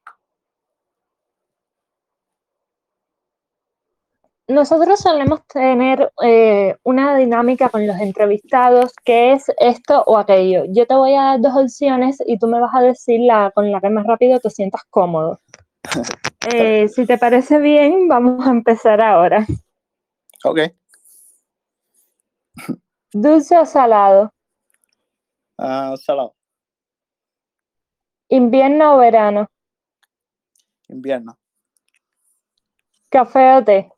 nosotros 4.49 4.99
solemos 4.99 5.47
tener 5.47 6.13
eh, 6.25 6.77
una 6.83 7.17
dinámica 7.17 7.69
con 7.69 7.87
los 7.87 7.97
entrevistados 8.01 8.93
que 9.05 9.35
es 9.35 9.45
esto 9.61 10.03
o 10.09 10.19
aquello. 10.19 10.65
Yo 10.71 10.85
te 10.89 10.95
voy 10.97 11.15
a 11.15 11.23
dar 11.23 11.41
dos 11.41 11.55
opciones 11.55 12.21
y 12.27 12.37
tú 12.37 12.49
me 12.49 12.59
vas 12.59 12.75
a 12.75 12.83
decir 12.83 13.21
la 13.21 13.53
con 13.53 13.71
la 13.71 13.81
que 13.81 13.89
más 13.89 14.05
rápido 14.05 14.41
te 14.41 14.51
sientas 14.51 14.83
cómodo. 14.91 15.41
Eh, 16.53 16.89
si 16.89 17.05
te 17.05 17.19
parece 17.19 17.59
bien, 17.59 18.09
vamos 18.09 18.47
a 18.47 18.51
empezar 18.51 19.03
ahora. 19.03 19.47
Ok. 20.43 20.61
¿Dulce 23.13 23.59
o 23.59 23.67
salado? 23.67 24.33
Ah, 25.59 25.95
salado. 25.99 26.35
¿Invierno 28.33 28.95
o 28.95 28.99
verano? 28.99 29.51
Invierno. 30.89 31.37
¿Café 33.09 33.57
o 33.57 33.65
té? 33.65 33.93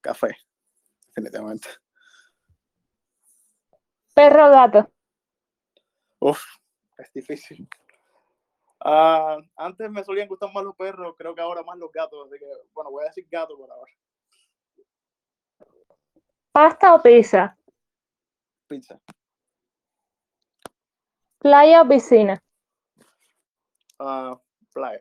Café, 0.00 0.36
definitivamente. 1.06 1.68
¿Perro 4.12 4.48
o 4.48 4.50
gato? 4.50 4.90
Uf, 6.18 6.42
es 6.98 7.12
difícil. 7.12 7.68
Ah, 8.80 9.38
antes 9.56 9.88
me 9.88 10.02
solían 10.02 10.26
gustar 10.26 10.52
más 10.52 10.64
los 10.64 10.74
perros, 10.74 11.14
creo 11.16 11.32
que 11.32 11.40
ahora 11.40 11.62
más 11.62 11.78
los 11.78 11.92
gatos, 11.92 12.26
así 12.26 12.40
que, 12.40 12.46
bueno, 12.74 12.90
voy 12.90 13.04
a 13.04 13.06
decir 13.06 13.24
gato 13.30 13.56
por 13.56 13.70
ahora. 13.70 13.92
¿Pasta 16.50 16.92
o 16.92 17.00
pizza? 17.00 17.56
Pizza. 18.66 19.00
¿Playa 21.38 21.82
o 21.82 21.88
piscina? 21.88 22.43
Uh, 23.98 24.36
playa. 24.72 25.00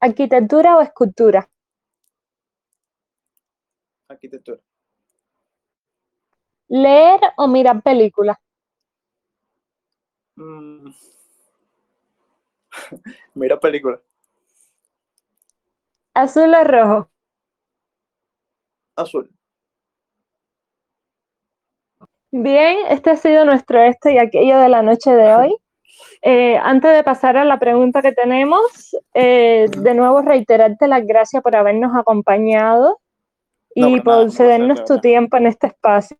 ¿Arquitectura 0.00 0.76
o 0.76 0.82
escultura? 0.82 1.48
arquitectura. 4.08 4.60
¿Leer 6.68 7.20
o 7.36 7.46
mirar 7.48 7.82
películas? 7.82 8.36
Mm. 10.36 10.90
Mira 13.34 13.58
películas. 13.58 14.00
¿Azul 16.14 16.54
o 16.54 16.64
rojo? 16.64 17.10
Azul. 18.96 19.30
Bien, 22.30 22.78
este 22.88 23.10
ha 23.10 23.16
sido 23.16 23.44
nuestro 23.44 23.80
esto 23.80 24.08
y 24.08 24.18
aquello 24.18 24.58
de 24.58 24.68
la 24.68 24.82
noche 24.82 25.10
de 25.10 25.34
hoy. 25.36 25.56
Eh, 26.22 26.56
antes 26.56 26.92
de 26.92 27.02
pasar 27.04 27.36
a 27.36 27.44
la 27.44 27.58
pregunta 27.58 28.02
que 28.02 28.12
tenemos, 28.12 28.96
eh, 29.14 29.66
de 29.70 29.94
nuevo 29.94 30.22
reiterarte 30.22 30.88
las 30.88 31.06
gracias 31.06 31.42
por 31.42 31.54
habernos 31.54 31.96
acompañado 31.96 33.00
y 33.74 34.00
por 34.00 34.30
cedernos 34.30 34.84
tu 34.84 35.00
tiempo 35.00 35.36
en 35.36 35.46
este 35.46 35.68
espacio. 35.68 36.16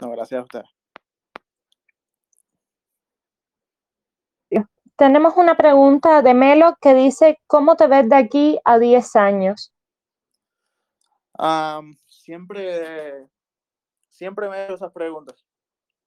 No, 0.00 0.10
gracias 0.10 0.40
a 0.40 0.42
usted. 0.42 0.62
Tenemos 4.96 5.34
una 5.36 5.56
pregunta 5.56 6.22
de 6.22 6.32
Melo 6.32 6.76
que 6.80 6.94
dice, 6.94 7.40
¿cómo 7.46 7.76
te 7.76 7.88
ves 7.88 8.08
de 8.08 8.16
aquí 8.16 8.60
a 8.64 8.78
10 8.78 9.16
años? 9.16 9.72
siempre, 12.06 13.26
siempre 14.10 14.48
me 14.48 14.58
hago 14.58 14.76
esas 14.76 14.92
preguntas. 14.92 15.44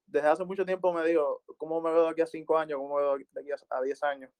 Desde 0.07 0.27
hace 0.27 0.45
mucho 0.45 0.65
tiempo 0.65 0.93
me 0.93 1.05
digo, 1.05 1.41
¿cómo 1.57 1.81
me 1.81 1.91
veo 1.91 2.03
de 2.03 2.09
aquí 2.09 2.21
a 2.21 2.27
5 2.27 2.57
años? 2.57 2.77
¿Cómo 2.79 2.95
me 2.95 3.01
veo 3.01 3.17
de 3.17 3.41
aquí 3.41 3.49
a 3.69 3.81
10 3.81 4.03
años? 4.03 4.31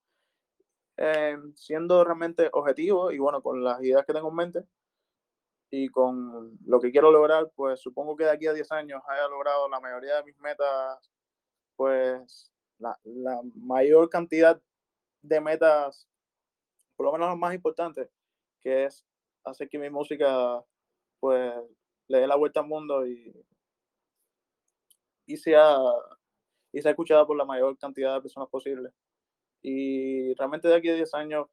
Em, 0.98 1.54
siendo 1.56 2.04
realmente 2.04 2.50
objetivo 2.54 3.12
y 3.12 3.20
bueno, 3.20 3.42
con 3.42 3.64
las 3.64 3.82
ideas 3.84 4.06
que 4.06 4.14
tengo 4.14 4.30
en 4.30 4.36
mente 4.36 4.64
y 5.70 5.90
con 5.90 6.58
lo 6.66 6.80
que 6.80 6.92
quiero 6.92 7.12
lograr, 7.12 7.52
pues 7.56 7.82
supongo 7.82 8.16
que 8.16 8.24
de 8.24 8.32
aquí 8.32 8.48
a 8.48 8.54
10 8.54 8.72
años 8.72 9.02
haya 9.08 9.28
logrado 9.28 9.68
la 9.68 9.80
mayoría 9.82 10.18
de 10.18 10.24
mis 10.24 10.40
metas, 10.40 11.12
pues 11.76 12.52
la, 12.80 12.98
la 13.04 13.42
mayor 13.56 14.10
cantidad 14.10 14.62
de 15.22 15.42
metas, 15.42 16.08
por 16.96 17.08
lo 17.08 17.12
menos 17.12 17.30
las 17.30 17.38
más 17.38 17.54
importantes, 17.54 18.10
que 18.62 18.86
es 18.86 19.06
hacer 19.44 19.70
que 19.70 19.80
mi 19.80 19.90
música 19.90 20.64
pues 21.20 21.54
le 22.08 22.20
dé 22.20 22.28
la 22.28 22.36
vuelta 22.36 22.62
al 22.62 22.68
mundo 22.68 23.06
y, 23.06 23.34
y 25.26 25.38
sea 25.38 25.78
y 26.72 26.82
sea 26.82 26.92
escuchada 26.92 27.26
por 27.26 27.38
la 27.38 27.46
mayor 27.46 27.78
cantidad 27.78 28.16
de 28.16 28.22
personas 28.22 28.50
posible. 28.50 28.90
Y 29.62 30.34
realmente 30.36 30.68
de 30.68 30.76
aquí 30.76 30.90
a 30.90 30.96
10 30.96 31.14
años, 31.14 31.48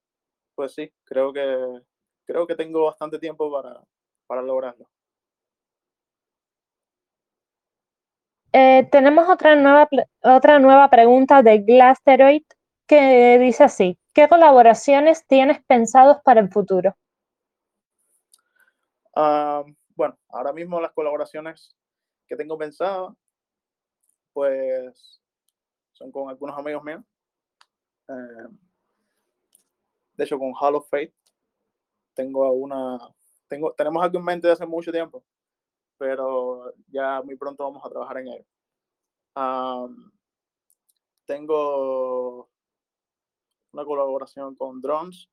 pues 0.54 0.74
sí, 0.74 0.92
creo 1.04 1.32
que 1.32 1.80
creo 2.26 2.46
que 2.46 2.56
tengo 2.56 2.85
bastante 2.85 3.18
tiempo 3.18 3.50
para, 3.50 3.80
para 4.26 4.42
lograrlo. 4.42 4.88
Eh, 8.52 8.87
tenemos 8.90 9.28
otra 9.30 9.54
nueva, 9.54 9.88
otra 10.22 10.58
nueva 10.58 10.90
pregunta 10.90 11.42
de 11.42 11.58
Glasteroid 11.61 12.42
que 12.87 13.38
dice 13.38 13.64
así, 13.64 13.98
¿qué 14.12 14.28
colaboraciones 14.28 15.26
tienes 15.26 15.62
pensados 15.64 16.18
para 16.22 16.40
el 16.40 16.50
futuro? 16.50 16.94
Ah, 19.14 19.64
bueno, 19.94 20.18
ahora 20.28 20.52
mismo 20.52 20.80
las 20.80 20.92
colaboraciones 20.92 21.74
que 22.26 22.37
tengo 22.37 22.58
pensadas, 22.58 23.14
pues 24.33 25.21
son 25.92 26.11
con 26.11 26.29
algunos 26.29 26.59
amigos 26.59 26.83
míos. 26.85 27.03
Eh, 28.09 28.49
de 30.14 30.25
hecho, 30.25 30.38
con 30.38 30.53
Hall 30.55 30.77
of 30.77 30.88
Fate 30.88 31.14
tengo 32.14 32.51
una, 32.53 32.99
tengo, 33.49 33.73
tenemos 33.73 34.03
algo 34.03 34.18
en 34.18 34.25
mente 34.25 34.47
de 34.47 34.53
hace 34.53 34.66
mucho 34.66 34.92
tiempo 34.92 35.25
pero 36.03 36.75
ya 36.88 37.23
muy 37.23 37.37
pronto 37.37 37.62
vamos 37.62 37.81
a 37.85 37.88
trabajar 37.88 38.18
en 38.18 38.27
ello. 38.27 38.45
tengo 41.25 42.51
una 43.73 43.85
colaboración 43.85 44.57
con 44.57 44.81
Drones 44.81 45.29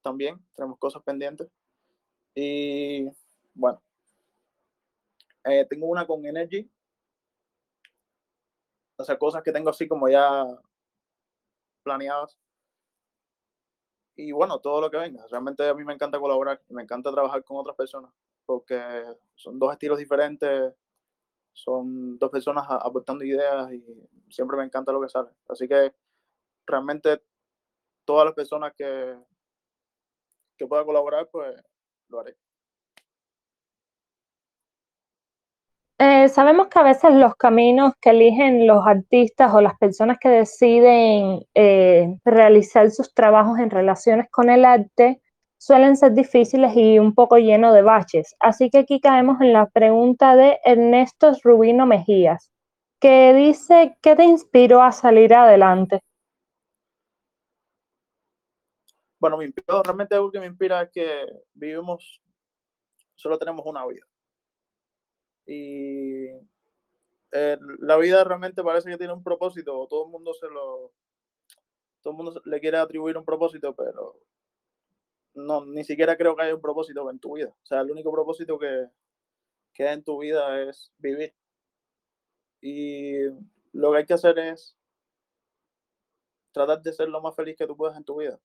también, 0.00 0.38
tenemos 0.54 0.78
cosas 0.78 1.02
pendientes. 1.02 1.48
Y 2.32 3.08
bueno, 3.54 3.82
eh, 5.42 5.66
tengo 5.68 5.86
una 5.86 6.06
con 6.06 6.24
Energy. 6.24 6.70
O 8.98 9.04
sea, 9.04 9.18
cosas 9.18 9.42
que 9.42 9.52
tengo 9.52 9.70
así 9.70 9.86
como 9.88 10.08
ya 10.08 10.44
planeadas. 11.82 12.36
Y 14.16 14.32
bueno, 14.32 14.58
todo 14.58 14.80
lo 14.80 14.90
que 14.90 14.96
venga. 14.96 15.24
Realmente 15.30 15.68
a 15.68 15.74
mí 15.74 15.84
me 15.84 15.94
encanta 15.94 16.18
colaborar, 16.18 16.60
me 16.68 16.82
encanta 16.82 17.12
trabajar 17.12 17.44
con 17.44 17.56
otras 17.58 17.76
personas 17.76 18.12
porque 18.48 18.80
son 19.34 19.58
dos 19.58 19.70
estilos 19.72 19.98
diferentes, 19.98 20.72
son 21.52 22.18
dos 22.18 22.30
personas 22.30 22.64
aportando 22.70 23.22
ideas 23.22 23.70
y 23.74 23.84
siempre 24.30 24.56
me 24.56 24.64
encanta 24.64 24.90
lo 24.90 25.02
que 25.02 25.10
sale. 25.10 25.28
Así 25.50 25.68
que 25.68 25.94
realmente 26.66 27.22
todas 28.06 28.24
las 28.24 28.34
personas 28.34 28.72
que, 28.74 29.18
que 30.56 30.66
pueda 30.66 30.82
colaborar, 30.82 31.28
pues 31.30 31.62
lo 32.08 32.20
haré. 32.20 32.38
Eh, 36.00 36.28
sabemos 36.28 36.68
que 36.68 36.78
a 36.78 36.84
veces 36.84 37.12
los 37.14 37.34
caminos 37.34 37.92
que 38.00 38.10
eligen 38.10 38.68
los 38.68 38.86
artistas 38.86 39.52
o 39.52 39.60
las 39.60 39.76
personas 39.78 40.18
que 40.20 40.28
deciden 40.28 41.44
eh, 41.54 42.16
realizar 42.24 42.88
sus 42.92 43.12
trabajos 43.12 43.58
en 43.58 43.68
relaciones 43.68 44.30
con 44.30 44.48
el 44.48 44.64
arte 44.64 45.20
suelen 45.58 45.96
ser 45.96 46.12
difíciles 46.12 46.76
y 46.76 47.00
un 47.00 47.14
poco 47.14 47.36
llenos 47.38 47.74
de 47.74 47.82
baches. 47.82 48.36
Así 48.38 48.70
que 48.70 48.78
aquí 48.78 49.00
caemos 49.00 49.40
en 49.40 49.52
la 49.52 49.66
pregunta 49.66 50.36
de 50.36 50.60
Ernesto 50.64 51.32
Rubino 51.42 51.84
Mejías, 51.84 52.52
que 53.00 53.34
dice, 53.34 53.96
¿qué 54.00 54.14
te 54.14 54.22
inspiró 54.22 54.80
a 54.82 54.92
salir 54.92 55.34
adelante? 55.34 56.00
Bueno, 59.18 59.36
me 59.36 59.46
inspiró, 59.46 59.82
realmente 59.82 60.14
algo 60.14 60.30
que 60.30 60.38
me 60.38 60.46
inspira 60.46 60.82
es 60.82 60.90
que 60.92 61.26
vivimos, 61.54 62.22
solo 63.16 63.36
tenemos 63.36 63.66
una 63.66 63.84
vida. 63.84 64.06
Y 65.48 66.26
eh, 67.32 67.58
la 67.78 67.96
vida 67.96 68.22
realmente 68.22 68.62
parece 68.62 68.90
que 68.90 68.98
tiene 68.98 69.14
un 69.14 69.22
propósito, 69.22 69.86
todo 69.88 70.04
el 70.04 70.10
mundo 70.10 70.34
se 70.34 70.46
lo, 70.46 70.92
todo 72.02 72.12
el 72.12 72.16
mundo 72.16 72.42
le 72.44 72.60
quiere 72.60 72.76
atribuir 72.76 73.16
un 73.16 73.24
propósito, 73.24 73.74
pero 73.74 74.20
no, 75.34 75.64
ni 75.64 75.84
siquiera 75.84 76.18
creo 76.18 76.36
que 76.36 76.42
haya 76.42 76.54
un 76.54 76.60
propósito 76.60 77.10
en 77.10 77.18
tu 77.18 77.36
vida. 77.36 77.48
O 77.48 77.66
sea, 77.66 77.80
el 77.80 77.90
único 77.90 78.12
propósito 78.12 78.58
que, 78.58 78.88
que 79.72 79.88
hay 79.88 79.94
en 79.94 80.04
tu 80.04 80.18
vida 80.18 80.62
es 80.62 80.92
vivir. 80.98 81.34
Y 82.60 83.24
lo 83.72 83.92
que 83.92 83.98
hay 83.98 84.06
que 84.06 84.14
hacer 84.14 84.38
es 84.38 84.76
tratar 86.52 86.82
de 86.82 86.92
ser 86.92 87.08
lo 87.08 87.22
más 87.22 87.34
feliz 87.34 87.56
que 87.56 87.66
tú 87.66 87.76
puedas 87.76 87.96
en 87.96 88.04
tu 88.04 88.16
vida 88.16 88.38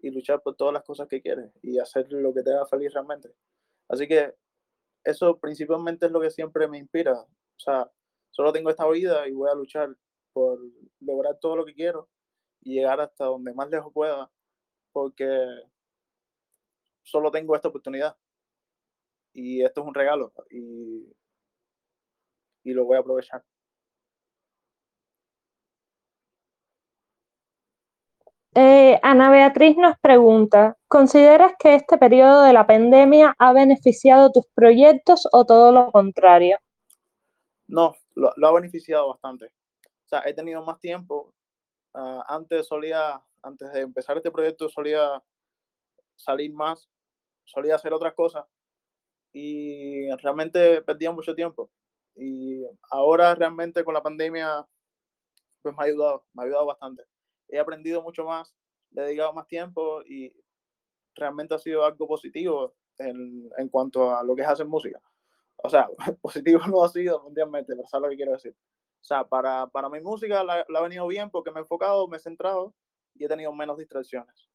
y 0.00 0.10
luchar 0.10 0.42
por 0.42 0.56
todas 0.56 0.74
las 0.74 0.82
cosas 0.82 1.06
que 1.06 1.22
quieres 1.22 1.52
y 1.62 1.78
hacer 1.78 2.10
lo 2.10 2.34
que 2.34 2.42
te 2.42 2.52
haga 2.52 2.66
feliz 2.66 2.92
realmente. 2.92 3.30
Así 3.88 4.08
que 4.08 4.34
eso 5.04 5.38
principalmente 5.38 6.06
es 6.06 6.12
lo 6.12 6.20
que 6.20 6.30
siempre 6.30 6.68
me 6.68 6.78
inspira. 6.78 7.12
O 7.14 7.58
sea, 7.58 7.90
solo 8.30 8.52
tengo 8.52 8.70
esta 8.70 8.88
vida 8.88 9.28
y 9.28 9.32
voy 9.32 9.50
a 9.50 9.54
luchar 9.54 9.94
por 10.32 10.58
lograr 11.00 11.38
todo 11.38 11.56
lo 11.56 11.64
que 11.64 11.74
quiero 11.74 12.08
y 12.62 12.74
llegar 12.74 13.00
hasta 13.00 13.26
donde 13.26 13.54
más 13.54 13.70
lejos 13.70 13.92
pueda, 13.92 14.30
porque 14.92 15.28
solo 17.02 17.30
tengo 17.30 17.54
esta 17.54 17.68
oportunidad. 17.68 18.16
Y 19.32 19.62
esto 19.62 19.82
es 19.82 19.86
un 19.86 19.94
regalo 19.94 20.32
y, 20.50 21.12
y 22.64 22.72
lo 22.72 22.84
voy 22.84 22.96
a 22.96 23.00
aprovechar. 23.00 23.44
Eh, 28.54 29.00
Ana 29.02 29.30
Beatriz 29.30 29.76
nos 29.76 29.98
pregunta, 29.98 30.76
¿consideras 30.86 31.52
que 31.58 31.74
este 31.74 31.98
periodo 31.98 32.42
de 32.42 32.52
la 32.52 32.66
pandemia 32.66 33.34
ha 33.38 33.52
beneficiado 33.52 34.30
tus 34.30 34.46
proyectos 34.54 35.28
o 35.32 35.44
todo 35.44 35.72
lo 35.72 35.90
contrario? 35.90 36.58
No, 37.66 37.94
lo, 38.14 38.32
ha 38.46 38.52
beneficiado 38.52 39.08
bastante. 39.08 39.46
O 39.46 40.08
sea, 40.08 40.22
he 40.26 40.34
tenido 40.34 40.64
más 40.64 40.78
tiempo. 40.80 41.34
Ah, 41.94 42.24
antes 42.28 42.66
solía, 42.66 43.20
antes 43.42 43.72
de 43.72 43.80
empezar 43.80 44.16
este 44.16 44.30
proyecto, 44.30 44.68
solía 44.68 45.22
salir 46.16 46.52
más 46.52 46.88
solía 47.44 47.76
hacer 47.76 47.92
otras 47.92 48.14
cosas 48.14 48.44
y 49.32 50.10
realmente 50.16 50.82
perdía 50.82 51.12
mucho 51.12 51.34
tiempo. 51.34 51.70
Y 52.16 52.64
ahora 52.90 53.34
realmente 53.34 53.84
con 53.84 53.94
la 53.94 54.02
pandemia, 54.02 54.66
pues 55.62 55.74
me 55.76 55.82
ha 55.82 55.86
ayudado, 55.86 56.24
me 56.32 56.42
ha 56.42 56.46
ayudado 56.46 56.66
bastante. 56.66 57.02
He 57.54 57.60
aprendido 57.60 58.02
mucho 58.02 58.24
más, 58.24 58.52
le 58.90 59.02
he 59.02 59.04
dedicado 59.06 59.32
más 59.32 59.46
tiempo 59.46 60.02
y 60.02 60.32
realmente 61.14 61.54
ha 61.54 61.58
sido 61.58 61.84
algo 61.84 62.08
positivo 62.08 62.74
en, 62.98 63.68
cuanto 63.70 64.14
a 64.14 64.24
lo 64.24 64.34
que 64.34 64.42
es 64.42 64.48
hacer 64.48 64.66
música. 64.66 65.00
O 65.62 65.70
sea, 65.70 65.88
positivo 66.20 66.60
no 66.66 66.82
ha 66.82 66.88
sido 66.88 67.22
mundialmente, 67.22 67.74
pero 67.76 67.86
sabes 67.86 68.02
lo 68.02 68.10
que 68.10 68.16
quiero 68.16 68.32
decir. 68.32 68.56
O 69.00 69.04
sea, 69.04 69.24
para, 69.24 69.68
para 69.68 69.88
mi 69.88 70.00
música 70.00 70.42
la, 70.42 70.64
la 70.68 70.78
ha 70.78 70.82
venido 70.82 71.06
bien 71.06 71.30
porque 71.30 71.52
me 71.52 71.60
he 71.60 71.62
enfocado, 71.62 72.08
me 72.08 72.16
he 72.16 72.20
centrado 72.20 72.74
y 73.14 73.24
he 73.24 73.28
tenido 73.28 73.52
menos 73.52 73.78
distracciones. 73.78 74.48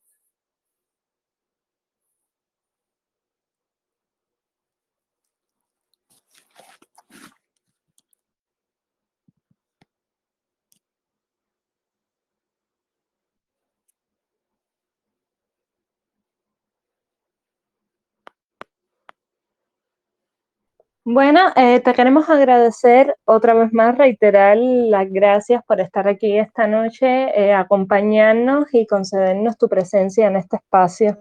Bueno, 21.11 21.39
eh, 21.55 21.79
te 21.79 21.91
queremos 21.95 22.29
agradecer 22.29 23.17
otra 23.25 23.55
vez 23.55 23.73
más, 23.73 23.97
reiterar 23.97 24.55
las 24.57 25.11
gracias 25.11 25.63
por 25.65 25.81
estar 25.81 26.07
aquí 26.07 26.37
esta 26.37 26.67
noche, 26.67 27.07
eh, 27.07 27.51
acompañarnos 27.51 28.67
y 28.71 28.85
concedernos 28.85 29.57
tu 29.57 29.67
presencia 29.67 30.27
en 30.27 30.35
este 30.35 30.57
espacio. 30.57 31.17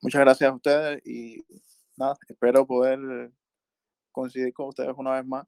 Muchas 0.00 0.20
gracias 0.20 0.48
a 0.48 0.54
ustedes 0.54 1.04
y 1.04 1.44
nada, 1.96 2.16
espero 2.28 2.64
poder 2.64 3.32
coincidir 4.12 4.52
con 4.52 4.68
ustedes 4.68 4.94
una 4.96 5.16
vez 5.16 5.26
más 5.26 5.44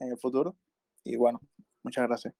en 0.00 0.12
el 0.12 0.16
futuro. 0.16 0.56
Y 1.04 1.16
bueno, 1.16 1.42
muchas 1.82 2.08
gracias. 2.08 2.32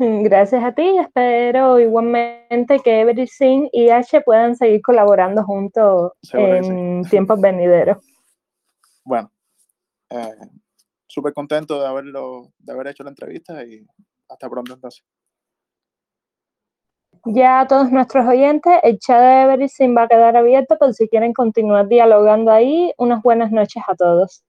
Gracias 0.00 0.64
a 0.64 0.72
ti. 0.72 0.98
Espero 0.98 1.78
igualmente 1.78 2.80
que 2.80 3.02
Everything 3.02 3.68
y 3.70 3.90
H 3.90 4.20
puedan 4.22 4.56
seguir 4.56 4.82
colaborando 4.82 5.44
juntos 5.44 6.10
en 6.32 7.04
tiempos 7.04 7.40
venideros. 7.40 7.98
Bueno, 9.08 9.32
eh, 10.10 10.34
súper 11.06 11.32
contento 11.32 11.80
de 11.80 11.86
haberlo, 11.86 12.52
de 12.58 12.72
haber 12.74 12.88
hecho 12.88 13.02
la 13.04 13.08
entrevista 13.08 13.64
y 13.64 13.86
hasta 14.28 14.50
pronto 14.50 14.74
entonces. 14.74 15.02
Ya 17.24 17.60
a 17.60 17.66
todos 17.66 17.90
nuestros 17.90 18.26
oyentes, 18.26 18.74
el 18.82 18.98
chat 18.98 19.18
de 19.18 19.42
Everything 19.44 19.96
va 19.96 20.02
a 20.02 20.08
quedar 20.08 20.36
abierto 20.36 20.76
por 20.76 20.92
si 20.92 21.08
quieren 21.08 21.32
continuar 21.32 21.88
dialogando 21.88 22.52
ahí. 22.52 22.92
Unas 22.98 23.22
buenas 23.22 23.50
noches 23.50 23.82
a 23.88 23.94
todos. 23.94 24.44